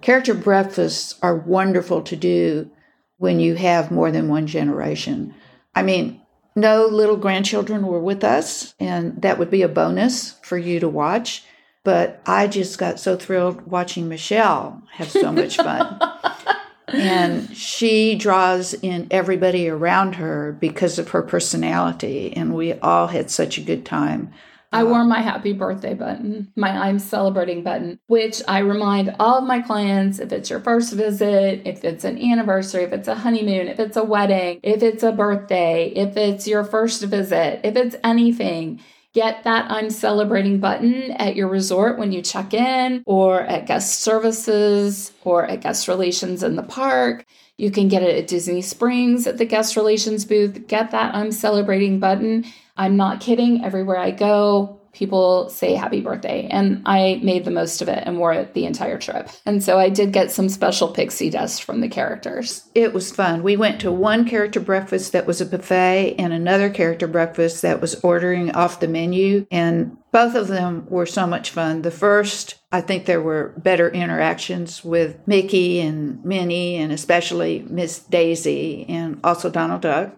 Character 0.00 0.32
breakfasts 0.32 1.18
are 1.20 1.36
wonderful 1.36 2.00
to 2.00 2.16
do 2.16 2.70
when 3.18 3.38
you 3.38 3.56
have 3.56 3.90
more 3.90 4.10
than 4.10 4.28
one 4.28 4.46
generation. 4.46 5.34
I 5.74 5.82
mean, 5.82 6.22
no 6.56 6.86
little 6.86 7.18
grandchildren 7.18 7.86
were 7.86 8.00
with 8.00 8.24
us, 8.24 8.74
and 8.80 9.20
that 9.20 9.38
would 9.38 9.50
be 9.50 9.60
a 9.60 9.68
bonus 9.68 10.32
for 10.42 10.56
you 10.56 10.80
to 10.80 10.88
watch. 10.88 11.44
But 11.84 12.22
I 12.26 12.46
just 12.46 12.78
got 12.78 13.00
so 13.00 13.16
thrilled 13.16 13.62
watching 13.66 14.08
Michele 14.08 14.82
have 14.92 15.10
so 15.10 15.32
much 15.32 15.56
fun. 15.56 16.00
and 16.88 17.56
she 17.56 18.14
draws 18.14 18.74
in 18.74 19.08
everybody 19.10 19.68
around 19.68 20.14
her 20.16 20.56
because 20.60 20.98
of 20.98 21.10
her 21.10 21.22
personality, 21.22 22.32
and 22.36 22.54
we 22.54 22.74
all 22.74 23.08
had 23.08 23.30
such 23.30 23.58
a 23.58 23.62
good 23.62 23.84
time. 23.84 24.32
I 24.72 24.82
um, 24.82 24.90
wore 24.90 25.04
my 25.04 25.20
happy 25.20 25.52
birthday 25.52 25.94
button, 25.94 26.50
my 26.56 26.70
I'm 26.70 26.98
celebrating 26.98 27.62
button, 27.62 27.98
which 28.06 28.42
I 28.48 28.60
remind 28.60 29.14
all 29.20 29.38
of 29.38 29.44
my 29.44 29.60
clients 29.60 30.18
if 30.18 30.32
it's 30.32 30.50
your 30.50 30.60
first 30.60 30.92
visit, 30.94 31.62
if 31.66 31.84
it's 31.84 32.04
an 32.04 32.18
anniversary, 32.18 32.84
if 32.84 32.92
it's 32.92 33.08
a 33.08 33.14
honeymoon, 33.14 33.68
if 33.68 33.78
it's 33.78 33.96
a 33.96 34.04
wedding, 34.04 34.60
if 34.62 34.82
it's 34.82 35.02
a 35.02 35.12
birthday, 35.12 35.88
if 35.88 36.16
it's 36.16 36.48
your 36.48 36.64
first 36.64 37.02
visit, 37.04 37.60
if 37.64 37.76
it's 37.76 37.96
anything, 38.02 38.80
get 39.12 39.44
that 39.44 39.70
I'm 39.70 39.90
celebrating 39.90 40.58
button 40.60 41.12
at 41.12 41.36
your 41.36 41.48
resort 41.48 41.98
when 41.98 42.12
you 42.12 42.22
check 42.22 42.54
in, 42.54 43.02
or 43.06 43.42
at 43.42 43.66
guest 43.66 44.00
services, 44.00 45.12
or 45.24 45.46
at 45.46 45.60
guest 45.60 45.88
relations 45.88 46.42
in 46.42 46.56
the 46.56 46.62
park. 46.62 47.24
You 47.56 47.70
can 47.70 47.88
get 47.88 48.02
it 48.02 48.16
at 48.16 48.26
Disney 48.26 48.62
Springs 48.62 49.26
at 49.26 49.38
the 49.38 49.44
guest 49.44 49.76
relations 49.76 50.24
booth. 50.24 50.66
Get 50.66 50.90
that 50.90 51.14
I'm 51.14 51.30
celebrating 51.32 52.00
button 52.00 52.44
I'm 52.76 52.96
not 52.96 53.20
kidding. 53.20 53.64
Everywhere 53.64 53.98
I 53.98 54.10
go, 54.10 54.80
people 54.92 55.48
say 55.48 55.74
happy 55.74 56.00
birthday. 56.00 56.46
And 56.50 56.82
I 56.86 57.20
made 57.22 57.44
the 57.44 57.50
most 57.50 57.80
of 57.80 57.88
it 57.88 58.02
and 58.06 58.18
wore 58.18 58.32
it 58.32 58.54
the 58.54 58.66
entire 58.66 58.98
trip. 58.98 59.28
And 59.46 59.62
so 59.62 59.78
I 59.78 59.88
did 59.88 60.12
get 60.12 60.30
some 60.30 60.48
special 60.48 60.88
pixie 60.88 61.30
dust 61.30 61.64
from 61.64 61.80
the 61.80 61.88
characters. 61.88 62.68
It 62.74 62.92
was 62.92 63.10
fun. 63.10 63.42
We 63.42 63.56
went 63.56 63.80
to 63.80 63.90
one 63.90 64.28
character 64.28 64.60
breakfast 64.60 65.12
that 65.12 65.26
was 65.26 65.40
a 65.40 65.46
buffet 65.46 66.16
and 66.18 66.32
another 66.32 66.68
character 66.70 67.06
breakfast 67.06 67.62
that 67.62 67.80
was 67.80 67.94
ordering 68.04 68.50
off 68.52 68.80
the 68.80 68.88
menu. 68.88 69.46
And 69.50 69.96
both 70.12 70.34
of 70.34 70.48
them 70.48 70.86
were 70.88 71.06
so 71.06 71.26
much 71.26 71.50
fun. 71.50 71.82
The 71.82 71.90
first, 71.90 72.56
I 72.70 72.82
think 72.82 73.06
there 73.06 73.22
were 73.22 73.54
better 73.56 73.88
interactions 73.88 74.84
with 74.84 75.16
Mickey 75.26 75.80
and 75.80 76.22
Minnie 76.22 76.76
and 76.76 76.92
especially 76.92 77.64
Miss 77.68 78.00
Daisy 78.00 78.84
and 78.88 79.20
also 79.24 79.50
Donald 79.50 79.80
Duck. 79.80 80.14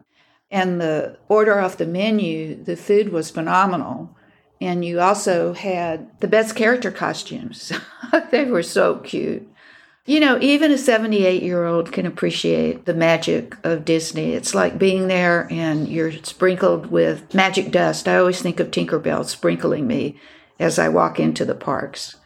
And 0.51 0.81
the 0.81 1.19
order 1.29 1.59
off 1.59 1.79
the 1.79 1.87
menu, 1.87 2.63
the 2.63 2.77
food 2.77 3.11
was 3.11 3.31
phenomenal. 3.31 4.17
And 4.65 4.83
you 4.83 4.99
also 5.01 5.53
had 5.53 6.09
the 6.21 6.27
best 6.27 6.57
character 6.57 6.91
costumes. 6.91 7.71
they 8.31 8.47
were 8.47 8.63
so 8.63 8.97
cute. 8.97 9.47
You 10.07 10.21
know, 10.21 10.39
even 10.41 10.73
a 10.73 10.79
78 10.79 11.43
year 11.43 11.67
old 11.67 11.93
can 11.93 12.07
appreciate 12.07 12.87
the 12.87 12.95
magic 12.95 13.57
of 13.63 13.85
Disney. 13.85 14.33
It's 14.33 14.55
like 14.55 14.79
being 14.79 15.09
there 15.09 15.47
and 15.51 15.87
you're 15.87 16.13
sprinkled 16.13 16.87
with 16.87 17.35
magic 17.35 17.73
dust. 17.73 18.09
I 18.09 18.17
always 18.17 18.41
think 18.41 18.59
of 18.59 18.71
Tinkerbell 18.71 19.27
sprinkling 19.27 19.87
me 19.87 20.19
as 20.59 20.79
I 20.79 20.89
walk 20.89 21.21
into 21.21 21.45
the 21.45 21.55
parks. 21.55 22.17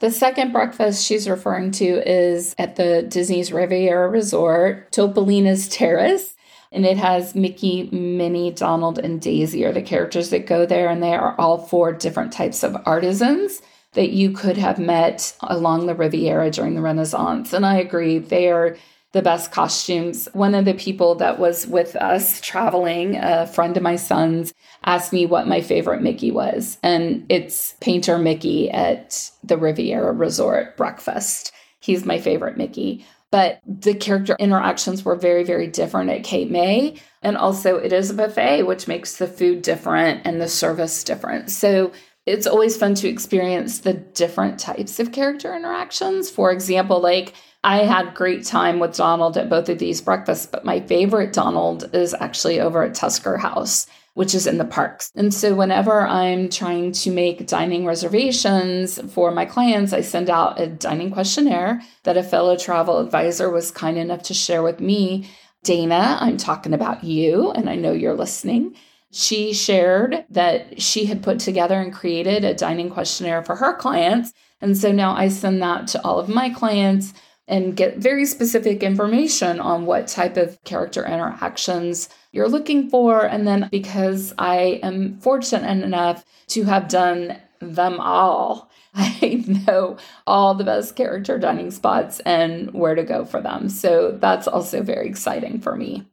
The 0.00 0.10
second 0.10 0.52
breakfast 0.52 1.02
she's 1.02 1.26
referring 1.26 1.70
to 1.72 1.86
is 2.06 2.54
at 2.58 2.76
the 2.76 3.02
Disney's 3.02 3.52
Riviera 3.52 4.06
Resort, 4.10 4.92
Topolino's 4.92 5.66
Terrace 5.70 6.35
and 6.72 6.84
it 6.84 6.96
has 6.96 7.34
Mickey, 7.34 7.88
Minnie, 7.90 8.50
Donald, 8.50 8.98
and 8.98 9.20
Daisy 9.20 9.64
are 9.64 9.72
the 9.72 9.82
characters 9.82 10.30
that 10.30 10.46
go 10.46 10.66
there, 10.66 10.88
and 10.88 11.02
they 11.02 11.14
are 11.14 11.34
all 11.38 11.58
four 11.58 11.92
different 11.92 12.32
types 12.32 12.62
of 12.62 12.76
artisans 12.86 13.62
that 13.92 14.10
you 14.10 14.30
could 14.30 14.56
have 14.56 14.78
met 14.78 15.36
along 15.40 15.86
the 15.86 15.94
Riviera 15.94 16.50
during 16.50 16.74
the 16.74 16.82
Renaissance. 16.82 17.52
And 17.52 17.64
I 17.64 17.76
agree, 17.76 18.18
they 18.18 18.50
are 18.50 18.76
the 19.12 19.22
best 19.22 19.50
costumes. 19.50 20.28
One 20.34 20.54
of 20.54 20.66
the 20.66 20.74
people 20.74 21.14
that 21.14 21.38
was 21.38 21.66
with 21.66 21.96
us 21.96 22.38
traveling, 22.42 23.16
a 23.16 23.46
friend 23.46 23.74
of 23.76 23.82
my 23.82 23.96
son's, 23.96 24.52
asked 24.84 25.12
me 25.12 25.24
what 25.24 25.48
my 25.48 25.62
favorite 25.62 26.02
Mickey 26.02 26.30
was. 26.30 26.76
And 26.82 27.24
it's 27.30 27.74
Painter 27.80 28.18
Mickey 28.18 28.70
at 28.70 29.30
the 29.42 29.56
Riviera 29.56 30.12
Resort 30.12 30.76
breakfast. 30.76 31.52
He's 31.80 32.04
my 32.04 32.18
favorite 32.18 32.58
Mickey 32.58 33.06
but 33.36 33.60
the 33.66 33.92
character 33.92 34.34
interactions 34.38 35.04
were 35.04 35.14
very, 35.14 35.44
very 35.44 35.66
different 35.66 36.08
at 36.08 36.24
Cape 36.24 36.50
May. 36.50 36.94
And 37.20 37.36
also, 37.36 37.76
it 37.76 37.92
is 37.92 38.08
a 38.08 38.14
buffet, 38.14 38.62
which 38.62 38.88
makes 38.88 39.18
the 39.18 39.26
food 39.26 39.60
different 39.60 40.22
and 40.24 40.40
the 40.40 40.48
service 40.48 41.04
different. 41.04 41.50
So, 41.50 41.92
it's 42.24 42.46
always 42.46 42.78
fun 42.78 42.94
to 42.94 43.08
experience 43.08 43.80
the 43.80 43.92
different 43.92 44.58
types 44.58 44.98
of 44.98 45.12
character 45.12 45.54
interactions. 45.54 46.30
For 46.30 46.50
example, 46.50 46.98
like 46.98 47.34
I 47.62 47.80
had 47.80 48.14
great 48.14 48.42
time 48.46 48.78
with 48.78 48.96
Donald 48.96 49.36
at 49.36 49.50
both 49.50 49.68
of 49.68 49.80
these 49.80 50.00
breakfasts, 50.00 50.46
but 50.46 50.64
my 50.64 50.80
favorite 50.80 51.34
Donald 51.34 51.94
is 51.94 52.14
actually 52.14 52.58
over 52.58 52.84
at 52.84 52.94
Tusker 52.94 53.36
House 53.36 53.86
which 54.16 54.34
is 54.34 54.46
in 54.46 54.56
the 54.56 54.64
parks. 54.64 55.12
And 55.14 55.32
so 55.32 55.54
whenever 55.54 56.06
I'm 56.06 56.48
trying 56.48 56.92
to 56.92 57.10
make 57.10 57.46
dining 57.46 57.84
reservations 57.84 58.98
for 59.12 59.30
my 59.30 59.44
clients, 59.44 59.92
I 59.92 60.00
send 60.00 60.30
out 60.30 60.58
a 60.58 60.68
dining 60.68 61.10
questionnaire 61.10 61.82
that 62.04 62.16
a 62.16 62.22
fellow 62.22 62.56
travel 62.56 62.98
advisor 62.98 63.50
was 63.50 63.70
kind 63.70 63.98
enough 63.98 64.22
to 64.22 64.32
share 64.32 64.62
with 64.62 64.80
me. 64.80 65.28
Dana, 65.64 66.16
I'm 66.18 66.38
talking 66.38 66.72
about 66.72 67.04
you, 67.04 67.50
and 67.50 67.68
I 67.68 67.74
know 67.74 67.92
you're 67.92 68.16
listening. 68.16 68.74
She 69.12 69.52
shared 69.52 70.24
that 70.30 70.80
she 70.80 71.04
had 71.04 71.22
put 71.22 71.38
together 71.38 71.78
and 71.78 71.92
created 71.92 72.42
a 72.42 72.54
dining 72.54 72.88
questionnaire 72.88 73.42
for 73.42 73.56
her 73.56 73.74
clients. 73.74 74.32
And 74.62 74.78
so 74.78 74.92
now 74.92 75.14
I 75.14 75.28
send 75.28 75.60
that 75.60 75.88
to 75.88 76.02
all 76.02 76.18
of 76.18 76.30
my 76.30 76.48
clients 76.48 77.12
and 77.48 77.76
get 77.76 77.98
very 77.98 78.26
specific 78.26 78.82
information 78.82 79.60
on 79.60 79.86
what 79.86 80.08
type 80.08 80.36
of 80.36 80.62
character 80.64 81.04
interactions 81.04 82.08
you're 82.32 82.48
looking 82.48 82.90
for. 82.90 83.24
And 83.24 83.46
then 83.46 83.68
because 83.70 84.34
I 84.38 84.80
am 84.82 85.18
fortunate 85.20 85.84
enough 85.84 86.24
to 86.48 86.64
have 86.64 86.88
done 86.88 87.40
them 87.60 88.00
all, 88.00 88.70
I 88.94 89.44
know 89.46 89.98
all 90.26 90.54
the 90.54 90.64
best 90.64 90.96
character 90.96 91.38
dining 91.38 91.70
spots 91.70 92.20
and 92.20 92.72
where 92.72 92.94
to 92.94 93.04
go 93.04 93.24
for 93.24 93.40
them. 93.40 93.68
So 93.68 94.12
that's 94.12 94.48
also 94.48 94.82
very 94.82 95.06
exciting 95.08 95.60
for 95.60 95.76
me. 95.76 96.06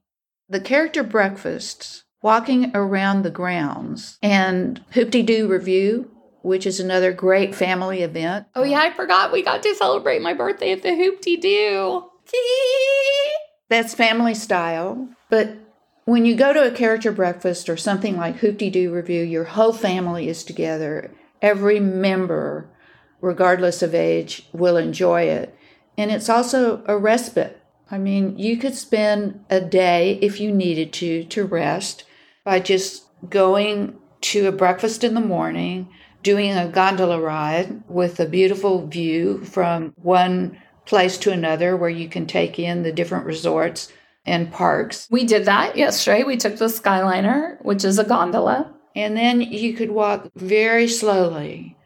The 0.49 0.59
character 0.59 1.03
breakfasts, 1.03 2.03
walking 2.21 2.71
around 2.75 3.23
the 3.23 3.31
grounds, 3.31 4.17
and 4.21 4.83
Hoop-Dee-Doo 4.91 5.47
Revue 5.47 6.09
which 6.43 6.67
is 6.67 6.79
another 6.79 7.11
great 7.11 7.55
family 7.55 8.01
event. 8.01 8.45
Oh, 8.53 8.63
yeah, 8.63 8.81
I 8.81 8.91
forgot 8.91 9.31
we 9.31 9.41
got 9.41 9.63
to 9.63 9.73
celebrate 9.75 10.21
my 10.21 10.33
birthday 10.33 10.73
at 10.73 10.83
the 10.83 10.93
Hoop-Dee-Doo. 10.95 12.03
That's 13.69 13.95
family 13.95 14.35
style. 14.35 15.07
But 15.29 15.55
when 16.05 16.25
you 16.25 16.35
go 16.35 16.53
to 16.53 16.67
a 16.67 16.75
character 16.75 17.11
breakfast 17.11 17.69
or 17.69 17.77
something 17.77 18.17
like 18.17 18.35
Hoop-Dee-Doo 18.35 18.91
Revue, 18.91 19.23
your 19.23 19.45
whole 19.45 19.73
family 19.73 20.27
is 20.27 20.43
together. 20.43 21.15
Every 21.41 21.79
member, 21.79 22.69
regardless 23.21 23.81
of 23.81 23.95
age, 23.95 24.47
will 24.51 24.75
enjoy 24.75 25.23
it. 25.23 25.57
And 25.97 26.11
it's 26.11 26.29
also 26.29 26.83
a 26.87 26.97
respite. 26.97 27.61
I 27.89 27.97
mean, 27.97 28.37
you 28.37 28.57
could 28.57 28.75
spend 28.75 29.45
a 29.49 29.61
day, 29.61 30.19
if 30.21 30.41
you 30.41 30.51
needed 30.51 30.91
to, 30.93 31.23
to 31.25 31.45
rest 31.45 32.03
by 32.43 32.59
just 32.59 33.05
going 33.29 33.97
to 34.21 34.47
a 34.47 34.51
breakfast 34.51 35.03
in 35.03 35.13
the 35.13 35.21
morning, 35.21 35.89
doing 36.23 36.53
a 36.53 36.67
gondola 36.67 37.19
ride 37.19 37.83
with 37.87 38.19
a 38.19 38.25
beautiful 38.25 38.87
view 38.87 39.43
from 39.45 39.93
one 39.97 40.57
place 40.85 41.17
to 41.19 41.31
another 41.31 41.77
where 41.77 41.89
you 41.89 42.09
can 42.09 42.25
take 42.25 42.57
in 42.57 42.83
the 42.83 42.91
different 42.91 43.25
resorts 43.25 43.91
and 44.25 44.51
parks. 44.51 45.07
We 45.11 45.25
did 45.25 45.45
that 45.45 45.77
yesterday. 45.77 46.23
We 46.23 46.37
took 46.37 46.57
the 46.57 46.65
Skyliner, 46.65 47.63
which 47.63 47.83
is 47.83 47.99
a 47.99 48.03
gondola. 48.03 48.73
And 48.95 49.17
then 49.17 49.41
you 49.41 49.73
could 49.73 49.91
walk 49.91 50.29
very 50.35 50.87
slowly 50.87 51.77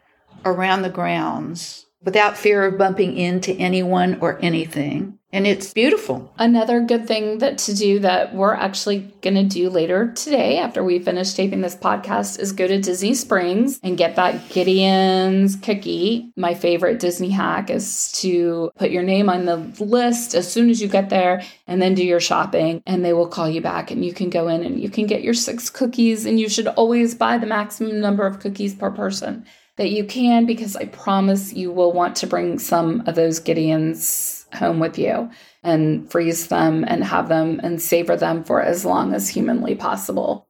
around 0.46 0.82
the 0.82 0.90
grounds 0.90 1.86
without 2.04 2.38
fear 2.38 2.66
of 2.66 2.78
bumping 2.78 3.18
into 3.18 3.54
anyone 3.54 4.20
or 4.22 4.40
anything. 4.42 5.18
And 5.38 5.46
it's 5.46 5.72
beautiful. 5.72 6.34
Another 6.40 6.82
good 6.82 7.08
thing 7.08 7.38
that 7.38 7.60
to 7.60 7.76
do 7.76 8.00
that 8.00 8.34
we're 8.34 8.56
actually 8.56 9.02
going 9.22 9.36
to 9.36 9.44
do 9.44 9.70
later 9.70 10.12
today 10.14 10.58
after 10.58 10.84
we 10.84 10.98
finish 10.98 11.34
taping 11.34 11.62
this 11.62 11.76
podcast 11.76 12.40
is 12.40 12.52
go 12.52 12.68
to 12.68 12.82
Disney 12.82 13.14
Springs 13.14 13.80
and 13.84 14.00
get 14.00 14.16
that 14.16 14.50
Gideon's 14.50 15.56
cookie. 15.58 16.32
My 16.36 16.56
favorite 16.56 16.98
Disney 17.00 17.30
hack 17.30 17.70
is 17.70 18.12
to 18.14 18.72
put 18.80 18.90
your 18.90 19.04
name 19.04 19.30
on 19.30 19.46
the 19.46 19.58
list 19.80 20.34
as 20.34 20.52
soon 20.52 20.72
as 20.72 20.82
you 20.82 20.88
get 20.88 21.12
there 21.12 21.44
and 21.68 21.80
then 21.80 21.94
do 21.94 22.04
your 22.04 22.20
shopping 22.20 22.82
and 22.88 23.06
they 23.06 23.14
will 23.14 23.28
call 23.28 23.48
you 23.48 23.62
back 23.62 23.92
and 23.92 24.04
you 24.04 24.14
can 24.14 24.32
go 24.32 24.48
in 24.48 24.64
and 24.64 24.82
you 24.82 24.90
can 24.90 25.06
get 25.06 25.22
your 25.22 25.36
six 25.36 25.70
cookies 25.70 26.26
and 26.26 26.40
you 26.40 26.50
should 26.50 26.66
always 26.66 27.14
buy 27.14 27.38
the 27.38 27.46
maximum 27.46 28.02
number 28.02 28.26
of 28.26 28.40
cookies 28.40 28.74
per 28.74 28.90
person 28.90 29.46
that 29.76 29.92
you 29.92 30.04
can 30.04 30.48
because 30.48 30.76
I 30.76 30.86
promise 30.86 31.54
you 31.54 31.72
will 31.72 31.94
want 31.94 32.16
to 32.16 32.26
bring 32.26 32.58
some 32.58 33.04
of 33.06 33.14
those 33.14 33.40
Gideons 33.40 34.37
home 34.54 34.80
with 34.80 34.98
you 34.98 35.30
and 35.64 36.10
freeze 36.10 36.48
them 36.48 36.86
and 36.88 37.04
have 37.04 37.30
them 37.30 37.60
and 37.64 37.82
savor 37.82 38.16
them 38.16 38.44
for 38.44 38.62
as 38.62 38.86
long 38.86 39.14
as 39.14 39.30
humanly 39.30 39.76
possible. 39.76 40.48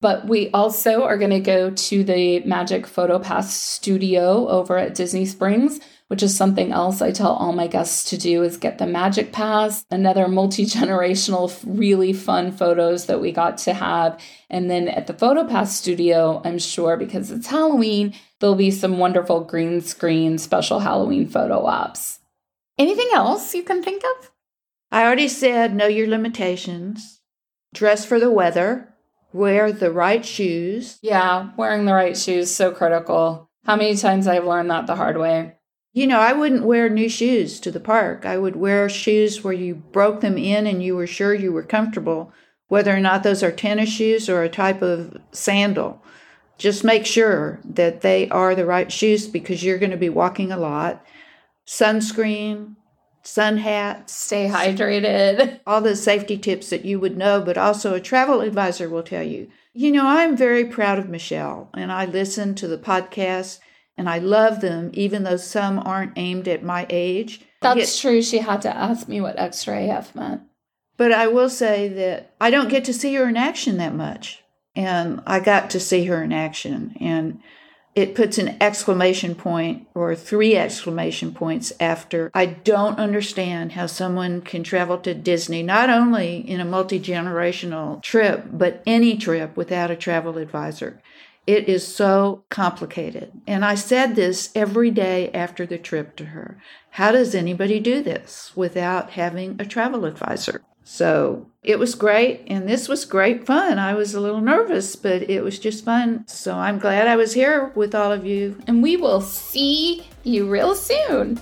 But 0.00 0.26
we 0.26 0.50
also 0.50 1.02
are 1.02 1.18
going 1.18 1.30
to 1.30 1.40
go 1.40 1.70
to 1.70 2.04
the 2.04 2.40
Magic 2.40 2.86
PhotoPass 2.86 3.44
studio 3.44 4.48
over 4.48 4.78
at 4.78 4.94
Disney 4.94 5.26
Springs, 5.26 5.78
which 6.08 6.22
is 6.22 6.34
something 6.34 6.72
else 6.72 7.02
I 7.02 7.12
tell 7.12 7.34
all 7.34 7.52
my 7.52 7.66
guests 7.66 8.08
to 8.08 8.16
do 8.16 8.42
is 8.42 8.56
get 8.56 8.78
the 8.78 8.86
Magic 8.86 9.30
Pass, 9.30 9.84
another 9.90 10.26
multi-generational 10.26 11.54
really 11.66 12.14
fun 12.14 12.50
photos 12.50 13.06
that 13.06 13.20
we 13.20 13.30
got 13.30 13.58
to 13.58 13.74
have. 13.74 14.18
And 14.48 14.70
then 14.70 14.88
at 14.88 15.06
the 15.06 15.12
PhotoPass 15.12 15.66
studio, 15.66 16.40
I'm 16.46 16.58
sure 16.58 16.96
because 16.96 17.30
it's 17.30 17.48
Halloween, 17.48 18.14
there'll 18.38 18.54
be 18.54 18.70
some 18.70 18.98
wonderful 18.98 19.40
green 19.40 19.82
screen 19.82 20.38
special 20.38 20.80
Halloween 20.80 21.28
photo 21.28 21.66
ops. 21.66 22.19
Anything 22.80 23.10
else 23.12 23.54
you 23.54 23.62
can 23.62 23.82
think 23.82 24.02
of? 24.04 24.30
I 24.90 25.04
already 25.04 25.28
said 25.28 25.74
know 25.74 25.86
your 25.86 26.08
limitations, 26.08 27.20
dress 27.74 28.06
for 28.06 28.18
the 28.18 28.30
weather, 28.30 28.94
wear 29.34 29.70
the 29.70 29.92
right 29.92 30.24
shoes. 30.24 30.98
Yeah, 31.02 31.50
wearing 31.58 31.84
the 31.84 31.92
right 31.92 32.16
shoes 32.16 32.50
so 32.50 32.72
critical. 32.72 33.50
How 33.66 33.76
many 33.76 33.96
times 33.96 34.26
I've 34.26 34.46
learned 34.46 34.70
that 34.70 34.86
the 34.86 34.96
hard 34.96 35.18
way. 35.18 35.56
You 35.92 36.06
know, 36.06 36.20
I 36.20 36.32
wouldn't 36.32 36.64
wear 36.64 36.88
new 36.88 37.10
shoes 37.10 37.60
to 37.60 37.70
the 37.70 37.80
park. 37.80 38.24
I 38.24 38.38
would 38.38 38.56
wear 38.56 38.88
shoes 38.88 39.44
where 39.44 39.52
you 39.52 39.74
broke 39.74 40.22
them 40.22 40.38
in 40.38 40.66
and 40.66 40.82
you 40.82 40.96
were 40.96 41.06
sure 41.06 41.34
you 41.34 41.52
were 41.52 41.62
comfortable, 41.62 42.32
whether 42.68 42.96
or 42.96 43.00
not 43.00 43.24
those 43.24 43.42
are 43.42 43.52
tennis 43.52 43.90
shoes 43.90 44.26
or 44.26 44.42
a 44.42 44.48
type 44.48 44.80
of 44.80 45.18
sandal 45.32 46.02
just 46.60 46.84
make 46.84 47.06
sure 47.06 47.58
that 47.64 48.02
they 48.02 48.28
are 48.28 48.54
the 48.54 48.66
right 48.66 48.92
shoes 48.92 49.26
because 49.26 49.64
you're 49.64 49.78
going 49.78 49.90
to 49.90 49.96
be 49.96 50.10
walking 50.10 50.52
a 50.52 50.58
lot. 50.58 51.02
Sunscreen, 51.70 52.74
sun 53.22 53.58
hats, 53.58 54.12
stay 54.12 54.48
hydrated, 54.48 55.60
all 55.68 55.80
the 55.80 55.94
safety 55.94 56.36
tips 56.36 56.70
that 56.70 56.84
you 56.84 56.98
would 56.98 57.16
know, 57.16 57.40
but 57.40 57.56
also 57.56 57.94
a 57.94 58.00
travel 58.00 58.40
advisor 58.40 58.88
will 58.88 59.04
tell 59.04 59.22
you. 59.22 59.48
You 59.72 59.92
know, 59.92 60.04
I'm 60.04 60.36
very 60.36 60.64
proud 60.64 60.98
of 60.98 61.08
Michele 61.08 61.70
and 61.74 61.92
I 61.92 62.06
listen 62.06 62.56
to 62.56 62.66
the 62.66 62.76
podcast 62.76 63.60
and 63.96 64.08
I 64.08 64.18
love 64.18 64.60
them, 64.60 64.90
even 64.94 65.22
though 65.22 65.36
some 65.36 65.78
aren't 65.78 66.18
aimed 66.18 66.48
at 66.48 66.64
my 66.64 66.88
age. 66.90 67.40
That's 67.62 68.00
true. 68.00 68.20
She 68.20 68.38
had 68.38 68.62
to 68.62 68.76
ask 68.76 69.06
me 69.06 69.20
what 69.20 69.38
extra 69.38 69.80
AF 69.80 70.12
meant. 70.16 70.42
But 70.96 71.12
I 71.12 71.28
will 71.28 71.48
say 71.48 71.86
that 71.86 72.34
I 72.40 72.50
don't 72.50 72.68
get 72.68 72.84
to 72.86 72.92
see 72.92 73.14
her 73.14 73.28
in 73.28 73.36
action 73.36 73.76
that 73.76 73.94
much 73.94 74.42
and 74.74 75.22
I 75.24 75.38
got 75.38 75.70
to 75.70 75.80
see 75.80 76.06
her 76.06 76.20
in 76.20 76.32
action. 76.32 76.96
And 76.98 77.40
it 78.00 78.14
puts 78.14 78.38
an 78.38 78.56
exclamation 78.62 79.34
point 79.34 79.86
or 79.94 80.16
three 80.16 80.56
exclamation 80.56 81.34
points 81.34 81.70
after 81.78 82.30
I 82.32 82.46
don't 82.46 82.98
understand 82.98 83.72
how 83.72 83.84
someone 83.84 84.40
can 84.40 84.62
travel 84.62 84.96
to 85.00 85.12
Disney, 85.12 85.62
not 85.62 85.90
only 85.90 86.38
in 86.38 86.60
a 86.60 86.64
multi 86.64 86.98
generational 86.98 88.02
trip, 88.02 88.46
but 88.50 88.82
any 88.86 89.18
trip 89.18 89.54
without 89.54 89.90
a 89.90 89.96
travel 89.96 90.38
advisor. 90.38 91.02
It 91.46 91.68
is 91.68 91.86
so 91.86 92.44
complicated. 92.48 93.32
And 93.46 93.66
I 93.66 93.74
said 93.74 94.16
this 94.16 94.50
every 94.54 94.90
day 94.90 95.30
after 95.32 95.66
the 95.66 95.78
trip 95.78 96.16
to 96.16 96.26
her. 96.26 96.58
How 96.92 97.12
does 97.12 97.34
anybody 97.34 97.80
do 97.80 98.02
this 98.02 98.52
without 98.56 99.10
having 99.10 99.56
a 99.58 99.66
travel 99.66 100.06
advisor? 100.06 100.62
So 100.84 101.46
it 101.62 101.78
was 101.78 101.94
great, 101.94 102.44
and 102.46 102.68
this 102.68 102.88
was 102.88 103.04
great 103.04 103.46
fun. 103.46 103.78
I 103.78 103.94
was 103.94 104.14
a 104.14 104.20
little 104.20 104.40
nervous, 104.40 104.96
but 104.96 105.28
it 105.28 105.42
was 105.42 105.58
just 105.58 105.84
fun. 105.84 106.24
So 106.26 106.54
I'm 106.54 106.78
glad 106.78 107.06
I 107.06 107.16
was 107.16 107.34
here 107.34 107.70
with 107.74 107.94
all 107.94 108.10
of 108.10 108.24
you. 108.24 108.56
And 108.66 108.82
we 108.82 108.96
will 108.96 109.20
see 109.20 110.06
you 110.24 110.48
real 110.48 110.74
soon. 110.74 111.38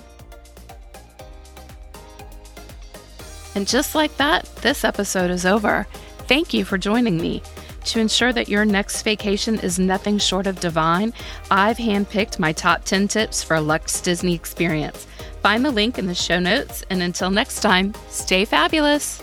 And 3.55 3.67
just 3.67 3.95
like 3.95 4.17
that, 4.19 4.45
this 4.57 4.85
episode 4.85 5.31
is 5.31 5.47
over. 5.47 5.87
Thank 6.27 6.53
you 6.53 6.65
for 6.65 6.79
joining 6.79 7.17
me. 7.17 7.43
To 7.87 8.01
ensure 8.01 8.33
that 8.35 8.49
your 8.49 8.65
next 8.65 9.03
vacation 9.03 9.59
is 9.61 9.79
nothing 9.79 10.19
short 10.19 10.47
of 10.47 10.61
divine, 10.61 11.15
I've 11.51 11.79
handpicked 11.79 12.39
my 12.39 12.53
top 12.53 12.85
10 12.85 13.09
tips 13.09 13.43
for 13.43 13.55
a 13.55 13.61
Luxe 13.61 14.01
Disney 14.01 14.35
experience. 14.35 15.07
Find 15.43 15.65
the 15.65 15.71
link 15.71 15.99
in 15.99 16.07
the 16.07 16.15
show 16.15 16.39
notes, 16.39 16.85
and 16.91 17.03
until 17.03 17.31
next 17.31 17.61
time, 17.61 17.95
stay 18.11 18.45
fabulous. 18.45 19.23